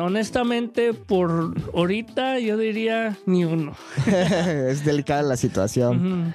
honestamente, 0.00 0.94
por 0.94 1.54
ahorita 1.74 2.38
yo 2.38 2.56
diría 2.56 3.16
ni 3.26 3.44
uno. 3.44 3.74
es 4.06 4.84
delicada 4.84 5.22
la 5.22 5.36
situación. 5.36 6.34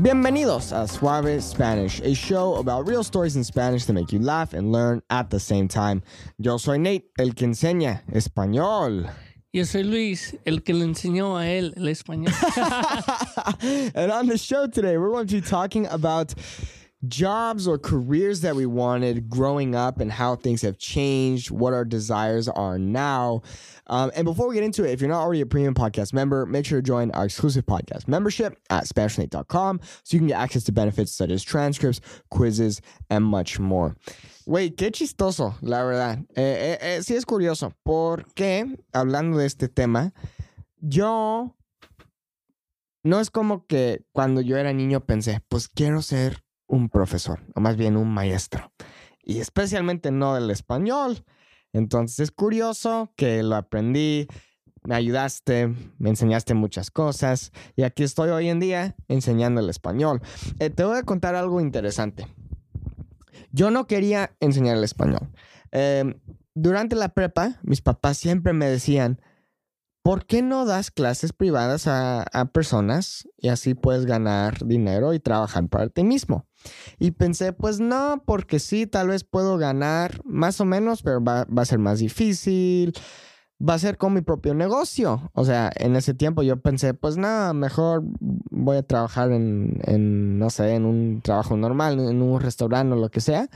Bienvenidos 0.00 0.72
a 0.72 0.86
Suave 0.86 1.40
Spanish, 1.40 2.00
a 2.02 2.14
show 2.14 2.54
about 2.56 2.86
real 2.86 3.02
stories 3.02 3.34
in 3.34 3.42
Spanish 3.42 3.84
to 3.86 3.92
make 3.92 4.12
you 4.12 4.20
laugh 4.20 4.54
and 4.54 4.70
learn 4.70 5.02
at 5.10 5.28
the 5.30 5.40
same 5.40 5.66
time. 5.66 6.02
Yo 6.38 6.56
soy 6.56 6.78
Nate, 6.78 7.10
el 7.18 7.34
que 7.34 7.46
enseña 7.46 8.02
español. 8.12 9.10
Yo 9.50 9.64
soy 9.64 9.82
Luis, 9.82 10.36
el 10.44 10.62
que 10.62 10.74
le 10.74 10.84
enseñó 10.84 11.38
a 11.38 11.48
él 11.48 11.72
el 11.74 11.88
español. 11.88 12.34
and 13.94 14.12
on 14.12 14.26
the 14.26 14.36
show 14.36 14.66
today, 14.66 14.98
we're 14.98 15.08
going 15.08 15.26
to 15.26 15.36
be 15.36 15.40
talking 15.40 15.86
about 15.86 16.34
jobs 17.06 17.68
or 17.68 17.78
careers 17.78 18.40
that 18.40 18.56
we 18.56 18.66
wanted 18.66 19.28
growing 19.28 19.74
up 19.74 20.00
and 20.00 20.10
how 20.10 20.34
things 20.34 20.62
have 20.62 20.78
changed, 20.78 21.50
what 21.50 21.72
our 21.72 21.84
desires 21.84 22.48
are 22.48 22.78
now. 22.78 23.42
Um, 23.86 24.10
and 24.16 24.24
before 24.24 24.48
we 24.48 24.54
get 24.54 24.64
into 24.64 24.84
it, 24.84 24.90
if 24.90 25.00
you're 25.00 25.08
not 25.08 25.22
already 25.22 25.40
a 25.40 25.46
premium 25.46 25.74
podcast 25.74 26.12
member, 26.12 26.44
make 26.44 26.66
sure 26.66 26.78
to 26.78 26.82
join 26.82 27.10
our 27.12 27.26
exclusive 27.26 27.64
podcast 27.66 28.08
membership 28.08 28.58
at 28.70 28.84
SpanishNate.com 28.84 29.80
so 30.02 30.16
you 30.16 30.20
can 30.20 30.28
get 30.28 30.38
access 30.38 30.64
to 30.64 30.72
benefits 30.72 31.12
such 31.12 31.30
as 31.30 31.42
transcripts, 31.42 32.00
quizzes, 32.30 32.80
and 33.10 33.24
much 33.24 33.60
more. 33.60 33.96
Güey, 34.46 34.74
qué 34.74 34.90
chistoso, 34.90 35.54
la 35.60 35.84
verdad. 35.84 36.24
Eh, 36.34 36.42
eh, 36.42 36.78
eh, 36.80 37.02
sí 37.02 37.14
es 37.14 37.26
curioso, 37.26 37.74
porque 37.84 38.64
hablando 38.94 39.38
de 39.38 39.46
este 39.46 39.68
tema, 39.68 40.12
yo 40.80 41.54
no 43.04 43.20
es 43.20 43.30
como 43.30 43.66
que 43.66 44.04
cuando 44.12 44.40
yo 44.40 44.56
era 44.56 44.72
niño 44.72 45.00
pensé, 45.00 45.40
pues 45.48 45.68
quiero 45.68 46.00
ser 46.00 46.42
un 46.68 46.88
profesor, 46.88 47.40
o 47.54 47.60
más 47.60 47.76
bien 47.76 47.96
un 47.96 48.08
maestro. 48.12 48.72
Y 49.24 49.40
especialmente 49.40 50.10
no 50.10 50.34
del 50.34 50.50
español. 50.50 51.24
Entonces 51.72 52.20
es 52.20 52.30
curioso 52.30 53.12
que 53.16 53.42
lo 53.42 53.56
aprendí, 53.56 54.28
me 54.84 54.94
ayudaste, 54.94 55.74
me 55.98 56.10
enseñaste 56.10 56.54
muchas 56.54 56.90
cosas 56.90 57.52
y 57.76 57.82
aquí 57.82 58.04
estoy 58.04 58.30
hoy 58.30 58.48
en 58.48 58.60
día 58.60 58.96
enseñando 59.08 59.60
el 59.60 59.68
español. 59.68 60.22
Eh, 60.60 60.70
te 60.70 60.84
voy 60.84 60.96
a 60.96 61.02
contar 61.02 61.34
algo 61.34 61.60
interesante. 61.60 62.26
Yo 63.50 63.70
no 63.70 63.86
quería 63.86 64.36
enseñar 64.40 64.76
el 64.76 64.84
español. 64.84 65.28
Em, 65.72 66.14
durante 66.54 66.96
la 66.96 67.10
prepa, 67.10 67.58
mis 67.62 67.82
papás 67.82 68.18
siempre 68.18 68.52
me 68.52 68.66
decían, 68.66 69.20
¿por 70.08 70.24
qué 70.24 70.40
no 70.40 70.64
das 70.64 70.90
clases 70.90 71.34
privadas 71.34 71.86
a, 71.86 72.24
personas 72.54 73.28
y 73.36 73.48
así 73.48 73.74
puedes 73.74 74.06
ganar 74.06 74.66
dinero 74.66 75.12
y 75.12 75.20
trabajar 75.20 75.68
para 75.68 75.90
ti 75.90 76.02
mismo? 76.02 76.46
Y 76.98 77.10
pensé, 77.10 77.52
pues 77.52 77.78
no, 77.78 78.22
porque 78.24 78.58
sí, 78.58 78.86
tal 78.86 79.08
vez 79.08 79.24
puedo 79.24 79.58
ganar 79.58 80.22
más 80.24 80.62
o 80.62 80.64
menos, 80.64 81.02
pero 81.02 81.22
va, 81.22 81.44
va 81.44 81.60
a 81.60 81.66
ser 81.66 81.78
más 81.78 81.98
difícil 81.98 82.94
va 83.60 83.74
a 83.74 83.78
ser 83.78 83.98
con 83.98 84.14
mi 84.14 84.20
propio 84.20 84.54
negocio. 84.54 85.30
O 85.34 85.44
sea, 85.44 85.70
en 85.76 85.96
ese 85.96 86.14
tiempo 86.14 86.42
yo 86.42 86.60
pensé, 86.60 86.94
pues 86.94 87.16
nada, 87.16 87.52
mejor 87.52 88.02
voy 88.50 88.76
a 88.76 88.82
trabajar 88.82 89.32
en, 89.32 90.38
no 90.38 90.50
sé, 90.50 90.74
en 90.74 90.84
un 90.84 91.20
trabajo 91.22 91.56
normal, 91.56 91.98
en 91.98 92.22
un 92.22 92.40
restaurante 92.40 92.94
o 92.94 92.98
lo 92.98 93.10
que 93.10 93.20
sea. 93.20 93.48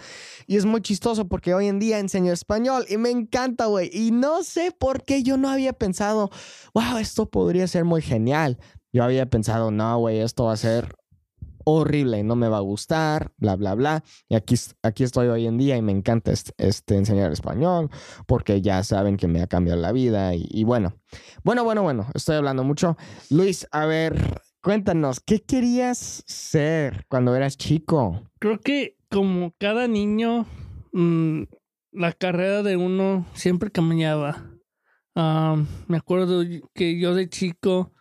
Y 0.47 0.56
es 0.56 0.64
muy 0.64 0.80
chistoso 0.80 1.28
porque 1.28 1.55
hoy 1.55 1.69
en 1.69 1.78
día 1.78 1.98
enseño 1.98 2.33
español 2.33 2.84
y 2.89 2.97
me 2.97 3.11
encanta, 3.11 3.67
güey. 3.67 3.91
Y 3.92 4.11
no 4.11 4.42
sé 4.42 4.73
por 4.77 5.05
qué 5.05 5.23
yo 5.23 5.36
no 5.36 5.48
había 5.48 5.73
pensado, 5.73 6.30
wow, 6.75 6.98
esto 6.98 7.27
podría 7.30 7.67
ser 7.69 7.84
muy 7.84 8.03
genial. 8.03 8.58
Yo 8.92 9.05
había 9.05 9.27
pensado, 9.27 9.70
no, 9.70 9.98
güey, 9.98 10.20
esto 10.20 10.45
va 10.45 10.53
a 10.53 10.56
ser 10.56 10.95
horrible, 11.64 12.22
no 12.22 12.36
me 12.36 12.48
va 12.48 12.58
a 12.58 12.60
gustar, 12.60 13.32
bla, 13.36 13.56
bla, 13.56 13.74
bla. 13.74 14.05
Y 14.28 14.34
aquí, 14.34 14.55
aquí 14.82 15.05
estoy 15.05 15.28
hoy 15.28 15.46
en 15.46 15.58
día 15.58 15.77
y 15.77 15.82
me 15.82 15.92
encanta 15.92 16.32
este, 16.32 16.96
enseñar 16.96 17.33
español 17.33 17.90
porque 18.27 18.61
ya 18.61 18.83
saben 18.83 19.17
que 19.17 19.28
me 19.28 19.42
ha 19.42 19.46
cambiado 19.46 19.80
la 19.80 19.92
vida 19.92 20.34
y, 20.34 20.64
bueno, 20.64 20.95
bueno, 21.45 21.64
bueno, 21.64 21.83
bueno, 21.83 22.06
estoy 22.14 22.36
hablando 22.36 22.64
mucho. 22.64 22.96
Luis, 23.30 23.67
a 23.70 23.86
ver, 23.86 24.40
cuéntanos, 24.62 25.20
¿qué 25.20 25.42
querías 25.42 26.22
ser 26.27 27.05
cuando 27.08 27.34
eras 27.34 27.56
chico? 27.56 28.22
Creo 28.39 28.61
que 28.61 28.96
como 29.11 29.55
cada 29.58 29.89
niño, 29.89 30.46
mm, 30.92 31.42
la 31.92 32.12
carrera 32.12 32.62
de 32.62 32.77
uno 32.77 33.27
siempre 33.34 33.70
cambiaba. 33.70 34.48
Ah, 35.14 35.62
me 35.89 35.98
acuerdo 35.98 36.42
que 36.74 36.98
yo 36.98 37.14
de 37.14 37.28
chico 37.28 37.92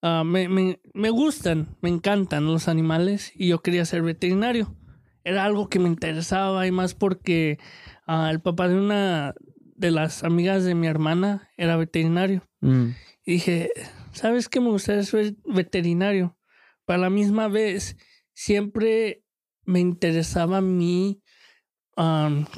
Ah, 0.00 0.22
me, 0.24 0.48
me, 0.48 0.80
me, 0.94 1.10
gustan, 1.10 1.76
me 1.80 1.88
encantan 1.88 2.46
los 2.46 2.68
animales 2.68 3.32
y 3.34 3.48
yo 3.48 3.60
quería 3.62 3.84
ser 3.84 4.02
veterinario. 4.02 4.76
Era 5.24 5.44
algo 5.44 5.68
que 5.68 5.78
me 5.78 5.88
interesaba 5.88 6.66
y 6.66 6.70
más 6.70 6.94
porque 6.94 7.58
ah, 8.06 8.28
el 8.30 8.40
papá 8.40 8.68
de 8.68 8.76
una 8.76 9.34
de 9.74 9.90
las 9.90 10.24
amigas 10.24 10.64
de 10.64 10.74
mi 10.74 10.86
hermana 10.86 11.50
era 11.56 11.76
veterinario. 11.76 12.48
Mm. 12.60 12.90
Y 13.24 13.32
dije, 13.32 13.70
¿sabes 14.12 14.48
qué 14.48 14.60
me 14.60 14.70
gustaría 14.70 15.02
ser 15.02 15.34
veterinario? 15.44 16.36
Para 16.84 17.00
la 17.00 17.10
misma 17.10 17.48
vez, 17.48 17.96
siempre 18.32 19.22
me 19.64 19.80
interesaba 19.80 20.58
a 20.58 20.62
mí 20.62 21.20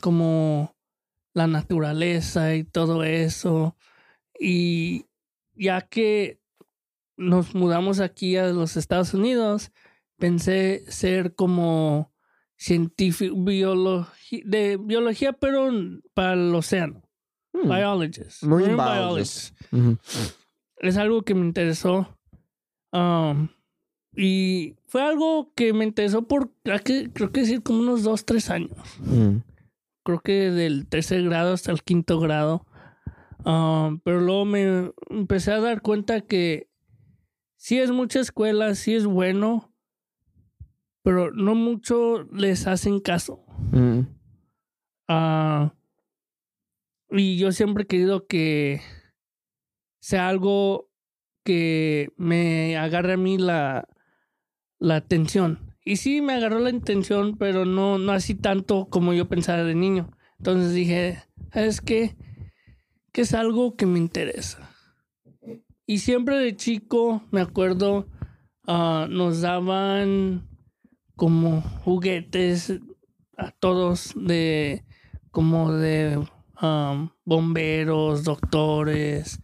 como 0.02 0.76
la 1.32 1.46
naturaleza 1.46 2.54
y 2.54 2.64
todo 2.64 3.02
eso. 3.04 3.76
Y 4.38 5.06
ya 5.54 5.80
que 5.80 6.39
nos 7.20 7.54
mudamos 7.54 8.00
aquí 8.00 8.36
a 8.36 8.48
los 8.48 8.76
Estados 8.76 9.12
Unidos, 9.12 9.72
pensé 10.16 10.84
ser 10.88 11.34
como 11.34 12.12
científico, 12.56 13.36
de 13.36 14.78
biología, 14.80 15.32
pero 15.34 15.70
para 16.14 16.32
el 16.32 16.54
océano. 16.54 17.02
Hmm. 17.52 17.68
Biologist. 17.68 18.42
Marine, 18.42 18.74
biologist. 18.74 19.54
Es 20.76 20.96
algo 20.96 21.22
que 21.22 21.34
me 21.34 21.44
interesó. 21.44 22.18
Um, 22.92 23.48
y 24.16 24.76
fue 24.88 25.02
algo 25.02 25.52
que 25.54 25.72
me 25.72 25.84
interesó 25.84 26.26
por, 26.26 26.50
creo 26.62 27.32
que 27.32 27.40
decir, 27.40 27.62
como 27.62 27.80
unos 27.80 28.02
dos, 28.02 28.24
tres 28.24 28.48
años. 28.48 28.78
Hmm. 28.98 29.38
Creo 30.04 30.20
que 30.20 30.50
del 30.50 30.86
tercer 30.86 31.22
grado 31.24 31.52
hasta 31.52 31.70
el 31.70 31.82
quinto 31.82 32.18
grado. 32.18 32.66
Um, 33.44 34.00
pero 34.00 34.20
luego 34.20 34.44
me 34.46 34.92
empecé 35.10 35.52
a 35.52 35.60
dar 35.60 35.82
cuenta 35.82 36.22
que 36.22 36.69
sí 37.60 37.78
es 37.78 37.90
mucha 37.90 38.20
escuela, 38.20 38.74
sí 38.74 38.94
es 38.94 39.04
bueno, 39.04 39.70
pero 41.02 41.30
no 41.30 41.54
mucho 41.54 42.24
les 42.32 42.66
hacen 42.66 43.00
caso. 43.00 43.44
Mm. 43.70 44.00
Ah, 45.08 45.74
y 47.10 47.36
yo 47.36 47.52
siempre 47.52 47.84
he 47.84 47.86
querido 47.86 48.26
que 48.26 48.80
sea 50.00 50.28
algo 50.28 50.90
que 51.44 52.14
me 52.16 52.78
agarre 52.78 53.12
a 53.12 53.18
mí 53.18 53.36
la, 53.36 53.86
la 54.78 54.96
atención. 54.96 55.76
Y 55.84 55.96
sí 55.96 56.22
me 56.22 56.32
agarró 56.32 56.60
la 56.60 56.70
atención, 56.70 57.36
pero 57.36 57.66
no, 57.66 57.98
no 57.98 58.12
así 58.12 58.34
tanto 58.34 58.88
como 58.88 59.12
yo 59.12 59.28
pensaba 59.28 59.64
de 59.64 59.74
niño. 59.74 60.10
Entonces 60.38 60.72
dije, 60.72 61.22
¿sabes 61.52 61.82
qué? 61.82 62.16
Que 63.12 63.22
es 63.22 63.34
algo 63.34 63.76
que 63.76 63.84
me 63.84 63.98
interesa. 63.98 64.69
Y 65.90 65.98
siempre 65.98 66.38
de 66.38 66.54
chico, 66.54 67.24
me 67.32 67.40
acuerdo, 67.40 68.06
ah, 68.64 69.08
nos 69.10 69.40
daban 69.40 70.48
como 71.16 71.62
juguetes 71.62 72.74
a 73.36 73.50
todos 73.50 74.12
de 74.14 74.84
como 75.32 75.72
de 75.72 76.24
bomberos, 77.24 78.22
doctores, 78.22 79.40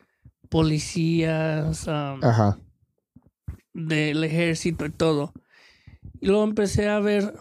policías, 0.49 1.85
del 3.75 4.23
ejército 4.23 4.87
y 4.87 4.91
todo. 4.91 5.33
Y 6.21 6.29
luego 6.29 6.45
empecé 6.45 6.89
a 6.89 7.01
ver, 7.01 7.35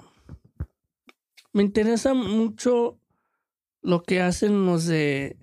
me 1.53 1.61
interesa 1.61 2.15
mucho 2.15 2.99
lo 3.83 4.01
que 4.01 4.23
hacen 4.23 4.65
los 4.65 4.87
de 4.87 5.37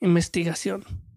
investigación. 0.00 1.07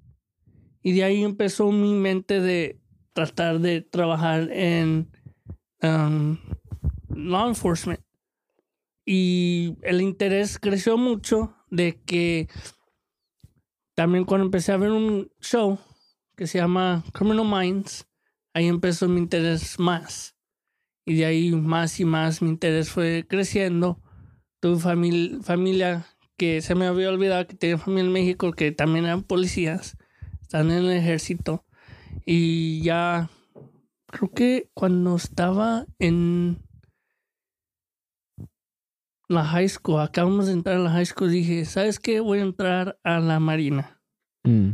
Y 0.83 0.93
de 0.93 1.03
ahí 1.03 1.23
empezó 1.23 1.71
mi 1.71 1.93
mente 1.93 2.41
de 2.41 2.79
tratar 3.13 3.59
de 3.59 3.81
trabajar 3.81 4.49
en 4.51 5.11
um, 5.83 6.37
law 7.09 7.47
enforcement. 7.47 8.01
Y 9.05 9.77
el 9.81 10.01
interés 10.01 10.59
creció 10.59 10.97
mucho 10.97 11.55
de 11.69 11.99
que 12.05 12.47
también 13.95 14.25
cuando 14.25 14.45
empecé 14.45 14.71
a 14.71 14.77
ver 14.77 14.91
un 14.91 15.29
show 15.41 15.79
que 16.35 16.47
se 16.47 16.59
llama 16.59 17.03
Criminal 17.13 17.45
Minds, 17.45 18.07
ahí 18.53 18.67
empezó 18.67 19.07
mi 19.07 19.19
interés 19.19 19.79
más. 19.79 20.35
Y 21.05 21.15
de 21.15 21.25
ahí 21.25 21.51
más 21.51 21.99
y 21.99 22.05
más 22.05 22.41
mi 22.41 22.49
interés 22.49 22.89
fue 22.89 23.25
creciendo. 23.27 23.99
Tuve 24.59 24.79
familia 24.79 26.05
que 26.37 26.61
se 26.61 26.75
me 26.75 26.85
había 26.85 27.09
olvidado 27.09 27.45
que 27.47 27.55
tenía 27.55 27.77
familia 27.77 28.05
en 28.05 28.13
México 28.13 28.51
que 28.51 28.71
también 28.71 29.05
eran 29.05 29.23
policías 29.23 29.97
están 30.51 30.69
en 30.69 30.79
el 30.79 30.91
ejército 30.91 31.63
y 32.25 32.81
ya 32.81 33.29
creo 34.07 34.29
que 34.33 34.69
cuando 34.73 35.15
estaba 35.15 35.85
en 35.97 36.61
la 39.29 39.45
high 39.45 39.69
school, 39.69 40.01
acabamos 40.01 40.47
de 40.47 40.51
entrar 40.51 40.75
a 40.75 40.79
la 40.79 40.91
high 40.91 41.05
school, 41.05 41.31
dije, 41.31 41.63
¿sabes 41.63 42.01
qué? 42.01 42.19
Voy 42.19 42.39
a 42.39 42.41
entrar 42.41 42.99
a 43.05 43.21
la 43.21 43.39
Marina. 43.39 44.01
Mm. 44.43 44.71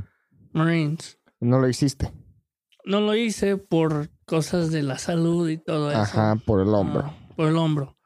Marines. 0.52 1.20
¿No 1.40 1.60
lo 1.60 1.70
hiciste? 1.70 2.12
No 2.84 3.00
lo 3.00 3.14
hice 3.14 3.58
por 3.58 4.10
cosas 4.26 4.72
de 4.72 4.82
la 4.82 4.98
salud 4.98 5.48
y 5.48 5.60
todo 5.60 5.92
eso. 5.92 6.00
Ajá, 6.00 6.38
por 6.44 6.60
el 6.60 6.70
hombro. 6.70 7.04
Ah, 7.06 7.14
por 7.36 7.50
el 7.50 7.56
hombro. 7.56 8.00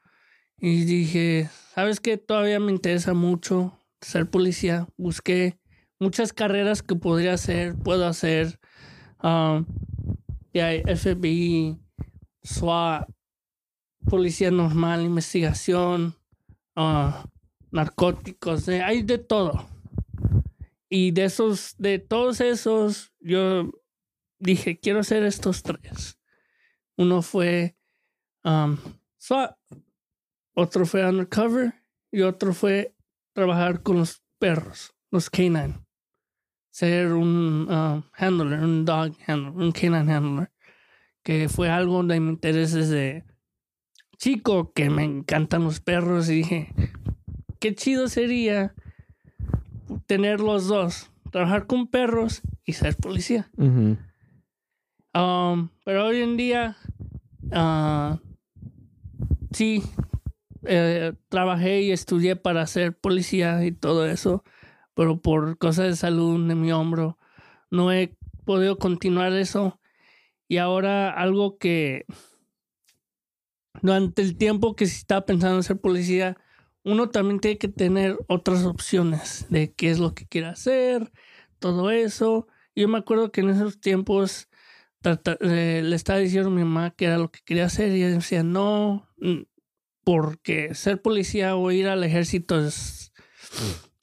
Y 0.58 0.84
dije, 0.84 1.48
¿sabes 1.74 2.00
qué? 2.00 2.18
Todavía 2.18 2.60
me 2.60 2.70
interesa 2.70 3.14
mucho 3.14 3.78
ser 4.02 4.28
policía. 4.28 4.88
Busqué 4.98 5.58
muchas 6.02 6.32
carreras 6.32 6.82
que 6.82 6.96
podría 6.96 7.34
hacer, 7.34 7.76
puedo 7.76 8.06
hacer. 8.06 8.58
Um, 9.22 9.64
hay 10.52 10.82
FBI, 10.82 11.78
SWAT, 12.42 13.08
policía 14.10 14.50
normal, 14.50 15.02
investigación, 15.02 16.16
uh, 16.76 17.12
narcóticos, 17.70 18.68
hay 18.68 19.02
de 19.02 19.18
todo. 19.18 19.68
Y 20.88 21.12
de 21.12 21.24
esos, 21.24 21.76
de 21.78 22.00
todos 22.00 22.40
esos, 22.40 23.12
yo 23.20 23.70
dije, 24.38 24.78
quiero 24.78 25.00
hacer 25.00 25.22
estos 25.22 25.62
tres. 25.62 26.18
Uno 26.96 27.22
fue 27.22 27.76
um, 28.44 28.76
SWAT, 29.18 29.56
otro 30.54 30.84
fue 30.84 31.08
undercover 31.08 31.74
y 32.10 32.22
otro 32.22 32.52
fue 32.52 32.94
trabajar 33.32 33.82
con 33.82 33.98
los 33.98 34.20
perros, 34.38 34.92
los 35.10 35.30
canine 35.30 35.81
ser 36.72 37.12
un 37.12 37.68
uh, 37.70 38.02
handler, 38.16 38.58
un 38.60 38.84
dog 38.84 39.14
handler, 39.26 39.52
un 39.52 39.72
canine 39.72 40.10
handler, 40.10 40.50
que 41.22 41.48
fue 41.48 41.68
algo 41.68 42.02
de 42.02 42.18
mi 42.18 42.30
interés 42.30 42.72
desde 42.72 43.24
chico, 44.16 44.72
que 44.72 44.88
me 44.88 45.04
encantan 45.04 45.64
los 45.64 45.80
perros 45.80 46.30
y 46.30 46.36
dije, 46.36 46.72
qué 47.60 47.74
chido 47.74 48.08
sería 48.08 48.74
tener 50.06 50.40
los 50.40 50.66
dos, 50.66 51.10
trabajar 51.30 51.66
con 51.66 51.88
perros 51.88 52.40
y 52.64 52.72
ser 52.72 52.96
policía. 52.96 53.50
um, 53.58 53.98
pero 55.84 56.06
hoy 56.06 56.22
en 56.22 56.38
día, 56.38 56.78
uh, 57.50 58.16
sí, 59.50 59.82
eh, 60.64 61.12
trabajé 61.28 61.82
y 61.82 61.92
estudié 61.92 62.36
para 62.36 62.66
ser 62.66 62.96
policía 62.96 63.62
y 63.66 63.72
todo 63.72 64.06
eso 64.06 64.42
pero 64.94 65.20
por 65.20 65.58
cosas 65.58 65.86
de 65.86 65.96
salud 65.96 66.46
de 66.46 66.54
mi 66.54 66.72
hombro 66.72 67.18
no 67.70 67.92
he 67.92 68.16
podido 68.44 68.78
continuar 68.78 69.32
eso. 69.32 69.80
Y 70.48 70.58
ahora 70.58 71.10
algo 71.10 71.56
que 71.58 72.04
durante 73.80 74.22
el 74.22 74.36
tiempo 74.36 74.76
que 74.76 74.86
se 74.86 74.96
estaba 74.96 75.24
pensando 75.24 75.56
en 75.56 75.62
ser 75.62 75.80
policía, 75.80 76.36
uno 76.84 77.08
también 77.08 77.40
tiene 77.40 77.58
que 77.58 77.68
tener 77.68 78.18
otras 78.28 78.64
opciones 78.64 79.46
de 79.48 79.72
qué 79.72 79.90
es 79.90 79.98
lo 79.98 80.14
que 80.14 80.26
quiere 80.26 80.48
hacer, 80.48 81.10
todo 81.58 81.90
eso. 81.90 82.46
Yo 82.74 82.88
me 82.88 82.98
acuerdo 82.98 83.32
que 83.32 83.40
en 83.40 83.50
esos 83.50 83.80
tiempos 83.80 84.48
eh, 85.04 85.82
le 85.84 85.96
estaba 85.96 86.18
diciendo 86.18 86.48
a 86.50 86.52
mi 86.52 86.62
mamá 86.62 86.90
que 86.90 87.06
era 87.06 87.18
lo 87.18 87.30
que 87.30 87.40
quería 87.44 87.66
hacer 87.66 87.92
y 87.92 88.02
ella 88.02 88.10
decía, 88.10 88.42
no, 88.42 89.08
porque 90.04 90.74
ser 90.74 91.00
policía 91.00 91.56
o 91.56 91.70
ir 91.70 91.88
al 91.88 92.04
ejército 92.04 92.64
es 92.64 93.12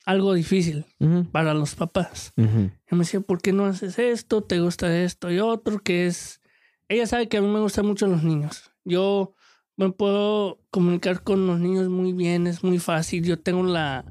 algo 0.09 0.33
difícil 0.33 0.85
para 1.31 1.53
los 1.53 1.75
papás. 1.75 2.33
Y 2.35 2.95
me 2.95 2.99
decía, 2.99 3.21
¿por 3.21 3.41
qué 3.41 3.53
no 3.53 3.65
haces 3.65 3.99
esto? 3.99 4.41
¿Te 4.41 4.59
gusta 4.59 5.03
esto 5.03 5.31
y 5.31 5.39
otro? 5.39 5.79
Que 5.79 6.07
es... 6.07 6.41
Ella 6.87 7.05
sabe 7.05 7.27
que 7.29 7.37
a 7.37 7.41
mí 7.41 7.47
me 7.47 7.59
gustan 7.59 7.85
mucho 7.85 8.07
los 8.07 8.23
niños. 8.23 8.71
Yo 8.83 9.35
me 9.77 9.91
puedo 9.91 10.61
comunicar 10.71 11.21
con 11.21 11.45
los 11.45 11.59
niños 11.59 11.89
muy 11.89 12.13
bien, 12.13 12.47
es 12.47 12.63
muy 12.63 12.79
fácil. 12.79 13.23
Yo 13.23 13.39
tengo 13.39 13.61
la, 13.61 14.03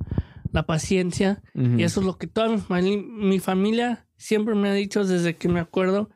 la 0.52 0.66
paciencia 0.66 1.42
y 1.52 1.82
eso 1.82 1.98
es 1.98 2.06
lo 2.06 2.16
que 2.16 2.28
toda 2.28 2.48
mi, 2.80 2.96
mi, 2.98 3.40
familia 3.40 4.06
siempre 4.16 4.54
me 4.54 4.68
ha 4.68 4.74
dicho 4.74 5.04
desde 5.04 5.34
que 5.34 5.48
me 5.48 5.58
acuerdo. 5.58 6.10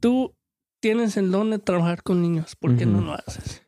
Tú 0.00 0.34
tienes 0.80 1.16
el 1.16 1.30
don 1.30 1.48
de 1.48 1.58
trabajar 1.58 2.02
con 2.02 2.20
niños, 2.20 2.56
¿por 2.56 2.76
qué 2.76 2.84
no 2.84 3.00
lo 3.00 3.14
haces? 3.14 3.66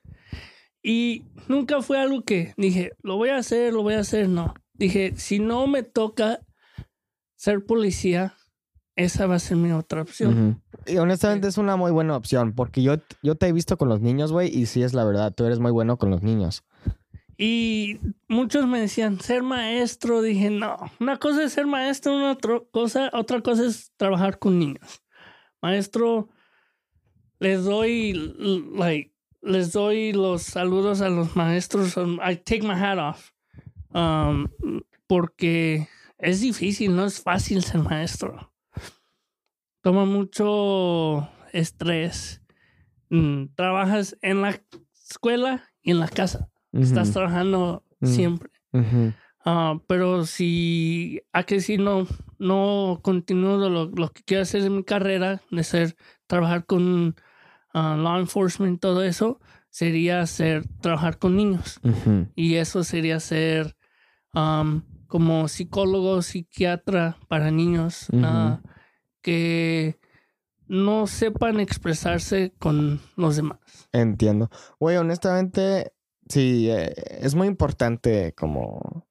Y 0.83 1.25
nunca 1.49 1.81
fue 1.81 1.99
algo 1.99 2.25
que 2.25 2.53
dije, 2.59 2.93
lo 3.03 3.17
voy 3.17 3.31
a 3.31 3.39
hacer, 3.39 3.73
lo 3.73 3.83
voy 3.83 3.95
a 3.95 4.01
hacer, 4.01 4.29
no 4.29 4.53
dije, 4.75 5.15
si 5.17 5.39
no 5.39 5.67
me 5.67 5.83
toca 5.83 6.41
ser 7.37 7.65
policía, 7.65 8.35
esa 8.97 9.27
va 9.27 9.37
a 9.37 9.41
ser 9.41 9.57
mi 9.57 9.73
otra 9.73 10.03
opción. 10.03 10.63
Y 10.87 10.99
honestamente 10.99 11.49
es 11.49 11.59
una 11.59 11.77
muy 11.77 11.91
buena 11.91 12.17
opción, 12.17 12.55
porque 12.55 12.83
yo, 12.83 12.97
yo 13.23 13.35
te 13.35 13.49
he 13.49 13.53
visto 13.53 13.77
con 13.77 13.89
los 13.89 14.01
niños, 14.01 14.33
güey, 14.33 14.57
y 14.57 14.67
sí 14.67 14.83
es 14.83 14.95
la 14.95 15.05
verdad, 15.05 15.33
tú 15.35 15.45
eres 15.45 15.59
muy 15.59 15.73
bueno 15.73 15.97
con 15.97 16.11
los 16.11 16.23
niños. 16.23 16.63
Y 17.37 17.99
muchos 18.29 18.67
me 18.67 18.81
decían, 18.81 19.21
ser 19.21 19.43
maestro, 19.43 20.23
dije, 20.23 20.51
no, 20.51 20.77
una 21.01 21.19
cosa 21.19 21.45
es 21.45 21.53
ser 21.53 21.67
maestro, 21.67 22.15
una 22.15 22.33
otra 22.33 22.61
cosa, 22.71 23.11
otra 23.13 23.41
cosa 23.41 23.67
es 23.67 23.93
trabajar 23.97 24.39
con 24.39 24.59
niños. 24.59 25.03
Maestro, 25.61 26.29
les 27.41 27.65
doy, 27.65 28.13
like, 28.77 29.13
les 29.43 29.73
doy 29.73 30.13
los 30.13 30.43
saludos 30.43 31.01
a 31.01 31.09
los 31.09 31.35
maestros, 31.35 31.97
I 31.97 32.37
take 32.37 32.63
my 32.63 32.75
hat 32.75 32.99
off 32.99 33.34
porque 35.07 35.89
es 36.19 36.41
difícil, 36.41 36.95
no 36.95 37.05
es 37.05 37.21
fácil 37.21 37.63
ser 37.63 37.81
maestro. 37.81 38.53
Toma 39.83 40.05
mucho 40.05 41.29
estrés. 41.53 42.43
Mm, 43.11 43.47
trabajas 43.55 44.17
en 44.23 44.43
la 44.43 44.61
escuela 45.09 45.71
y 45.83 45.93
en 45.93 46.01
la 46.01 46.09
casa. 46.09 46.49
Estás 46.73 47.13
trabajando 47.13 47.85
mm. 48.01 48.07
siempre. 48.07 48.51
Ah, 49.45 49.79
pero 49.87 50.25
si 50.25 51.21
a 51.33 51.45
que 51.45 51.61
si 51.61 51.77
no, 51.77 52.07
no 52.39 53.01
continúo 53.03 53.59
lo, 53.59 53.87
lo, 53.87 54.09
que 54.11 54.23
quiero 54.25 54.43
hacer 54.43 54.63
en 54.63 54.77
mi 54.77 54.85
carrera, 54.85 55.43
de 55.51 55.63
ser, 55.63 55.97
trabajar 56.27 56.65
con 56.65 57.15
ah, 57.75 57.97
law 57.97 58.19
enforcement, 58.19 58.81
todo 58.81 59.03
eso, 59.03 59.39
sería 59.69 60.27
ser, 60.27 60.67
trabajar 60.81 61.19
con 61.19 61.37
niños. 61.37 61.81
Y 62.35 62.55
eso 62.55 62.85
sería 62.85 63.21
ser 63.21 63.77
como 64.35 65.49
psicólogo, 65.49 66.23
psiquiatra 66.23 67.17
para 67.29 67.51
niños 67.51 68.09
ah, 68.23 68.61
que 69.23 69.99
no 70.67 71.07
sepan 71.07 71.61
expresarse 71.61 72.53
con 72.59 73.01
los 73.17 73.37
demás. 73.37 73.59
Entiendo. 73.93 74.51
Güey, 74.81 74.97
honestamente, 74.97 75.93
sí, 76.29 76.69
eh, 76.71 76.93
es 77.21 77.35
muy 77.35 77.47
importante 77.47 78.35
como 78.35 79.07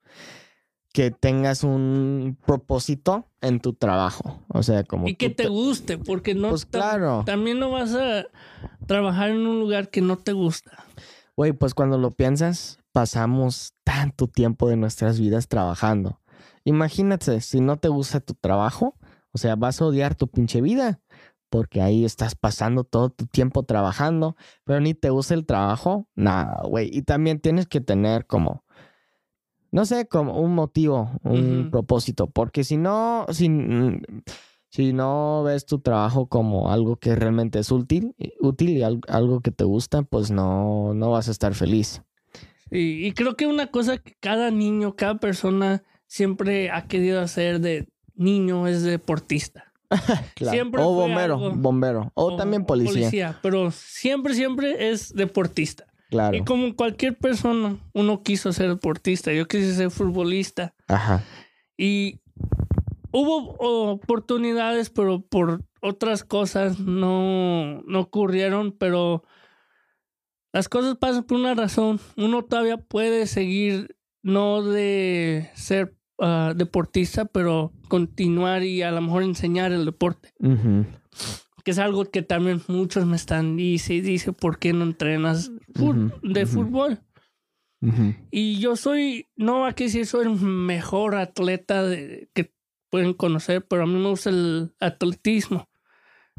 que 0.94 1.10
tengas 1.10 1.64
un 1.64 2.38
propósito 2.46 3.28
en 3.42 3.60
tu 3.60 3.74
trabajo. 3.74 4.44
O 4.50 4.62
sea, 4.62 4.84
como... 4.84 5.08
Y 5.08 5.16
que 5.16 5.32
te, 5.32 5.48
guste, 5.48 5.98
porque 5.98 6.36
no... 6.36 6.50
Pues 6.50 6.68
claro. 6.68 7.24
También 7.26 7.60
no 7.60 7.72
vas 7.72 7.96
a 7.96 8.28
trabajar 8.86 9.32
en 9.32 9.48
un 9.48 9.60
lugar 9.60 9.90
que 9.90 10.02
no 10.02 10.18
te 10.18 10.34
gusta. 10.34 10.86
Güey, 11.36 11.52
pues 11.52 11.74
cuando 11.74 11.98
lo 11.98 12.12
piensas, 12.12 12.83
pasamos 12.94 13.74
tanto 13.84 14.28
tiempo 14.28 14.70
de 14.70 14.78
nuestras 14.78 15.20
vidas 15.20 15.50
trabajando. 15.50 16.22
Imagínate, 16.64 17.42
si 17.42 17.60
no 17.60 17.78
te 17.78 17.90
gusta 17.90 18.22
tu 18.22 18.36
trabajo, 18.36 18.96
o 19.34 19.38
sea, 19.38 19.56
vas 19.58 19.82
a 19.82 19.86
odiar 19.86 20.16
tu 20.16 20.28
pinche 20.28 20.62
vida, 20.62 21.02
porque 21.50 21.82
ahí 21.82 22.06
estás 22.06 22.36
pasando 22.36 22.84
todo 22.84 23.10
tu 23.10 23.26
tiempo 23.26 23.64
trabajando, 23.64 24.38
pero 24.64 24.80
ni 24.80 24.94
te 24.94 25.10
gusta 25.10 25.34
el 25.34 25.46
trabajo, 25.46 26.08
nada, 26.16 26.62
güey. 26.68 26.90
Y 26.94 27.02
también 27.02 27.40
tienes 27.40 27.68
que 27.68 27.82
tener 27.82 28.28
como, 28.28 28.64
no 29.72 29.86
sé, 29.86 30.08
como 30.08 30.40
un 30.40 30.54
motivo, 30.54 31.12
un 31.24 31.68
propósito, 31.72 32.28
porque 32.28 32.64
si 32.64 32.78
no, 32.78 33.26
si, 33.32 33.50
si 34.70 34.94
no 34.94 35.44
ves 35.44 35.66
tu 35.66 35.80
trabajo 35.80 36.28
como 36.28 36.72
algo 36.72 36.98
que 36.98 37.16
realmente 37.16 37.60
es 37.60 37.72
útil, 37.72 38.16
útil 38.40 38.78
y 38.78 38.84
algo 38.84 39.42
que 39.42 39.52
te 39.52 39.64
gusta, 39.64 40.04
pues 40.04 40.30
no, 40.30 40.94
no 40.94 41.12
vas 41.12 41.28
a 41.28 41.32
estar 41.32 41.56
feliz. 41.56 42.04
Y, 42.76 43.12
creo 43.12 43.36
que 43.36 43.46
una 43.46 43.68
cosa 43.68 44.00
que 44.00 44.16
cada 44.20 44.50
niño, 44.50 44.96
cada 44.96 45.20
persona 45.20 45.84
siempre 46.08 46.72
ha 46.72 46.88
querido 46.88 47.22
hacer 47.22 47.60
de 47.60 47.88
niño 48.16 48.68
es 48.68 48.82
deportista. 48.82 49.72
Siempre 50.38 50.82
o 50.82 50.92
bombero, 50.92 51.38
bombero. 51.52 52.12
O, 52.16 52.36
también 52.36 52.66
policía. 52.66 52.94
policía. 52.94 53.40
Pero 53.44 53.70
siempre, 53.70 54.34
siempre 54.34 54.90
es 54.90 55.14
deportista. 55.14 55.86
Claro. 56.10 56.36
Y 56.36 56.44
como 56.44 56.76
cualquier 56.76 57.16
persona, 57.16 57.78
uno 57.94 58.24
quiso 58.24 58.52
ser 58.54 58.70
deportista. 58.70 59.32
Yo 59.32 59.48
quise 59.48 59.76
ser 59.76 59.92
futbolista. 59.92 60.74
Ajá. 60.88 61.24
Y 61.78 62.22
hubo 63.12 63.56
oportunidades, 63.92 64.90
pero 64.90 65.22
por 65.22 65.64
otras 65.80 66.24
cosas 66.24 66.80
no, 66.80 67.84
no 67.84 68.00
ocurrieron. 68.00 68.72
Pero 68.72 69.24
las 70.54 70.70
cosas 70.70 70.98
pasan 70.98 71.24
por 71.24 71.40
una 71.40 71.56
razón. 71.56 72.00
Uno 72.16 72.44
todavía 72.44 72.78
puede 72.78 73.26
seguir, 73.26 73.98
no 74.22 74.62
de 74.62 75.50
ser 75.56 75.98
ah, 76.20 76.54
deportista, 76.56 77.26
pero 77.26 77.74
continuar 77.90 78.64
y 78.64 78.84
a 78.84 78.92
lo 78.92 79.02
mejor 79.02 79.24
enseñar 79.24 79.72
el 79.72 79.84
deporte. 79.84 80.32
Que 81.64 81.72
es 81.72 81.80
algo 81.80 82.06
que 82.06 82.22
también 82.22 82.62
muchos 82.68 83.06
me 83.06 83.16
están 83.16 83.58
dice 83.58 83.96
y 83.96 84.02
dice, 84.02 84.32
¿por 84.32 84.60
qué 84.60 84.74
no 84.74 84.84
entrenas 84.84 85.52
de 86.22 86.46
fútbol? 86.46 87.02
Y 88.32 88.60
yo 88.60 88.78
soy, 88.78 89.28
no 89.36 89.66
aquí 89.66 89.90
sí 89.90 90.06
soy 90.06 90.28
el 90.28 90.40
mejor 90.40 91.16
atleta 91.16 91.84
que 92.34 92.54
pueden 92.90 93.14
conocer, 93.14 93.66
pero 93.68 93.84
a 93.84 93.86
mí 93.88 93.96
me 93.96 94.10
gusta 94.10 94.30
el 94.30 94.74
atletismo 94.80 95.68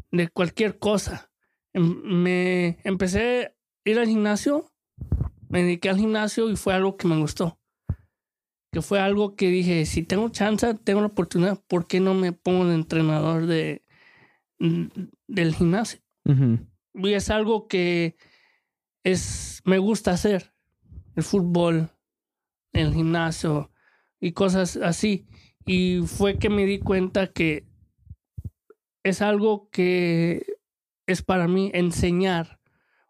de 0.09 0.29
cualquier 0.29 0.79
cosa. 0.79 1.29
Em, 1.73 2.01
me 2.23 2.79
empecé 2.83 3.55
ir 3.85 3.99
al 3.99 4.07
gimnasio, 4.07 4.71
me 5.47 5.63
dediqué 5.63 5.89
al 5.89 5.97
gimnasio 5.97 6.49
y 6.49 6.55
fue 6.55 6.73
algo 6.73 6.97
que 6.97 7.07
me 7.07 7.17
gustó. 7.17 7.59
Que 8.71 8.81
fue 8.81 8.99
algo 8.99 9.35
que 9.35 9.47
dije, 9.47 9.85
si 9.85 10.03
tengo 10.03 10.29
chance, 10.29 10.73
tengo 10.73 10.99
la 11.01 11.07
oportunidad, 11.07 11.63
¿por 11.67 11.87
qué 11.87 11.99
no 11.99 12.13
me 12.13 12.33
pongo 12.33 12.65
de 12.65 12.75
entrenador 12.75 13.45
de, 13.45 13.85
del 14.59 15.55
gimnasio? 15.55 16.01
Y 16.93 17.13
es 17.13 17.29
algo 17.29 17.67
que 17.67 18.17
es, 19.03 19.61
me 19.63 19.77
gusta 19.77 20.11
hacer. 20.11 20.53
El 21.15 21.23
fútbol, 21.23 21.89
el 22.73 22.93
gimnasio 22.93 23.71
y 24.19 24.33
cosas 24.33 24.75
así. 24.77 25.27
Y 25.65 26.01
fue 26.05 26.37
que 26.37 26.49
me 26.49 26.65
di 26.65 26.79
cuenta 26.79 27.31
que 27.31 27.67
es 29.03 29.21
algo 29.21 29.69
que 29.69 30.45
es 31.05 31.21
para 31.21 31.47
mí 31.47 31.71
enseñar 31.73 32.59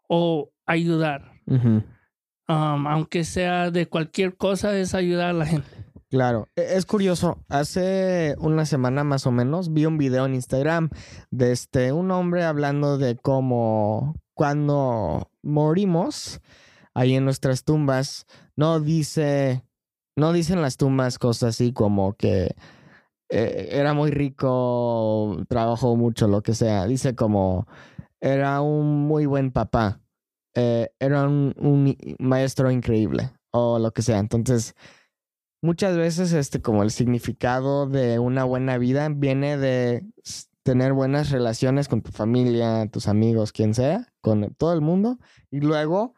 o 0.08 0.52
ayudar. 0.66 1.32
Um, 1.48 2.86
aunque 2.86 3.24
sea 3.24 3.70
de 3.70 3.86
cualquier 3.86 4.36
cosa, 4.36 4.76
es 4.76 4.94
ayudar 4.94 5.30
a 5.30 5.32
la 5.32 5.46
gente. 5.46 5.68
Claro, 6.08 6.48
e, 6.54 6.76
es 6.76 6.86
curioso. 6.86 7.44
Hace 7.48 8.36
una 8.38 8.66
semana 8.66 9.04
más 9.04 9.26
o 9.26 9.32
menos 9.32 9.72
vi 9.72 9.86
un 9.86 9.98
video 9.98 10.26
en 10.26 10.34
Instagram 10.34 10.90
de 11.30 11.52
este 11.52 11.92
un 11.92 12.10
hombre 12.10 12.44
hablando 12.44 12.98
de 12.98 13.16
cómo 13.16 14.14
cuando 14.34 15.30
morimos 15.42 16.40
ahí 16.94 17.16
en 17.16 17.24
nuestras 17.24 17.64
tumbas 17.64 18.26
no 18.54 18.80
dice 18.80 19.64
no 20.14 20.32
dicen 20.32 20.62
las 20.62 20.76
tumbas 20.76 21.18
cosas 21.18 21.50
así 21.50 21.72
como 21.72 22.14
que 22.14 22.54
eh, 23.28 23.68
era 23.72 23.92
muy 23.92 24.10
rico, 24.10 25.36
trabajó 25.48 25.96
mucho, 25.96 26.28
lo 26.28 26.42
que 26.42 26.54
sea. 26.54 26.86
Dice 26.86 27.14
como 27.16 27.66
era 28.20 28.60
un 28.60 29.06
muy 29.06 29.26
buen 29.26 29.50
papá, 29.50 30.00
eh, 30.56 30.88
era 30.98 31.28
un, 31.28 31.96
maestro 32.18 32.70
increíble 32.70 33.30
o 33.52 33.78
lo 33.78 33.92
que 33.92 34.02
sea. 34.02 34.18
Entonces, 34.18 34.74
muchas 35.62 35.96
veces 35.96 36.32
este 36.32 36.62
como 36.62 36.82
el 36.82 36.90
significado 36.90 37.86
de 37.86 38.18
una 38.18 38.44
buena 38.44 38.78
vida 38.78 39.08
viene 39.10 39.58
de 39.58 40.04
tener 40.62 40.94
buenas 40.94 41.30
relaciones 41.30 41.88
con 41.88 42.00
tu 42.00 42.10
familia, 42.10 42.88
tus 42.90 43.06
amigos, 43.06 43.52
quien 43.52 43.74
sea, 43.74 44.08
con 44.22 44.54
todo 44.54 44.72
el 44.72 44.80
mundo 44.80 45.18
y 45.50 45.60
luego 45.60 46.14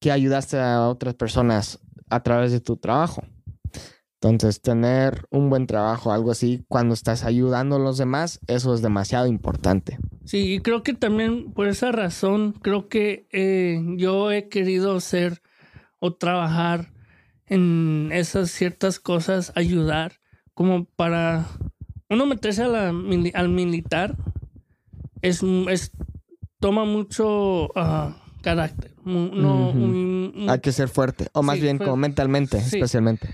que 0.00 0.12
ayudaste 0.12 0.58
a 0.58 0.88
otras 0.88 1.14
personas 1.14 1.80
a 2.08 2.22
través 2.22 2.52
de 2.52 2.60
tu 2.60 2.76
trabajo. 2.76 3.22
Entonces, 4.24 4.62
tener 4.62 5.26
un 5.30 5.50
buen 5.50 5.66
trabajo, 5.66 6.10
algo 6.10 6.30
así, 6.30 6.64
cuando 6.68 6.94
estás 6.94 7.24
ayudando 7.24 7.76
a 7.76 7.78
los 7.78 7.98
demás, 7.98 8.40
eso 8.46 8.74
es 8.74 8.80
demasiado 8.80 9.26
importante. 9.26 9.98
Sí, 10.24 10.54
y 10.54 10.60
creo 10.60 10.82
que 10.82 10.94
también 10.94 11.52
por 11.52 11.68
esa 11.68 11.92
razón, 11.92 12.52
creo 12.62 12.88
que 12.88 13.26
eh, 13.32 13.78
yo 13.98 14.32
he 14.32 14.48
querido 14.48 14.98
ser 15.00 15.42
o 15.98 16.14
trabajar 16.14 16.90
en 17.48 18.08
esas 18.12 18.50
ciertas 18.50 18.98
cosas, 18.98 19.52
ayudar, 19.56 20.20
como 20.54 20.86
para 20.86 21.46
uno 22.08 22.24
meterse 22.24 22.62
al 22.62 23.48
militar, 23.50 24.16
es, 25.20 25.42
es 25.68 25.92
toma 26.60 26.86
mucho 26.86 27.70
ah, 27.76 28.16
carácter. 28.40 28.94
Hay 30.48 30.60
que 30.60 30.72
ser 30.72 30.88
fuerte, 30.88 31.28
o 31.34 31.42
más 31.42 31.60
bien 31.60 31.76
como 31.76 31.96
mentalmente, 31.96 32.56
especialmente. 32.56 33.28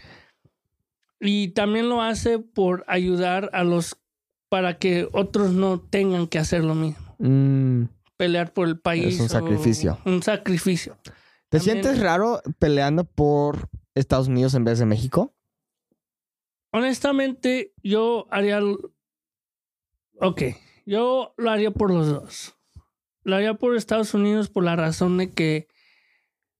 Y 1.21 1.49
también 1.49 1.89
lo 1.89 2.01
hace 2.03 2.39
por 2.39 2.85
ayudar 2.89 3.51
a 3.53 3.63
los 3.63 3.99
para 4.49 4.79
que 4.79 5.09
otros 5.13 5.53
no 5.53 5.81
tengan 5.81 6.27
que 6.27 6.39
hacer 6.39 6.65
lo 6.65 6.75
mismo. 6.75 7.15
Mm. 7.19 7.85
Pelear 8.17 8.53
por 8.53 8.67
el 8.67 8.79
país. 8.79 9.15
Es 9.15 9.21
un 9.21 9.29
sacrificio. 9.29 9.99
Un 10.05 10.23
sacrificio. 10.23 10.99
¿Te 11.49 11.61
sientes 11.61 12.01
raro 12.01 12.43
peleando 12.59 13.05
por 13.05 13.69
Estados 13.95 14.29
Unidos 14.29 14.55
en 14.55 14.65
vez 14.65 14.79
de 14.79 14.87
México? 14.87 15.35
Honestamente, 16.73 17.75
yo 17.83 18.27
haría. 18.31 18.61
Ok, 20.21 20.43
yo 20.87 21.35
lo 21.37 21.51
haría 21.51 21.71
por 21.71 21.93
los 21.93 22.09
dos. 22.09 22.57
Lo 23.23 23.37
haría 23.37 23.55
por 23.55 23.77
Estados 23.77 24.15
Unidos 24.15 24.49
por 24.49 24.65
la 24.65 24.77
razón 24.77 25.19
de 25.19 25.33
que 25.33 25.69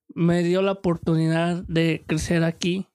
me 0.09 0.43
dio 0.43 0.63
la 0.63 0.73
oportunidad 0.73 1.63
de 1.65 2.05
crecer 2.07 2.45
aquí, 2.45 2.89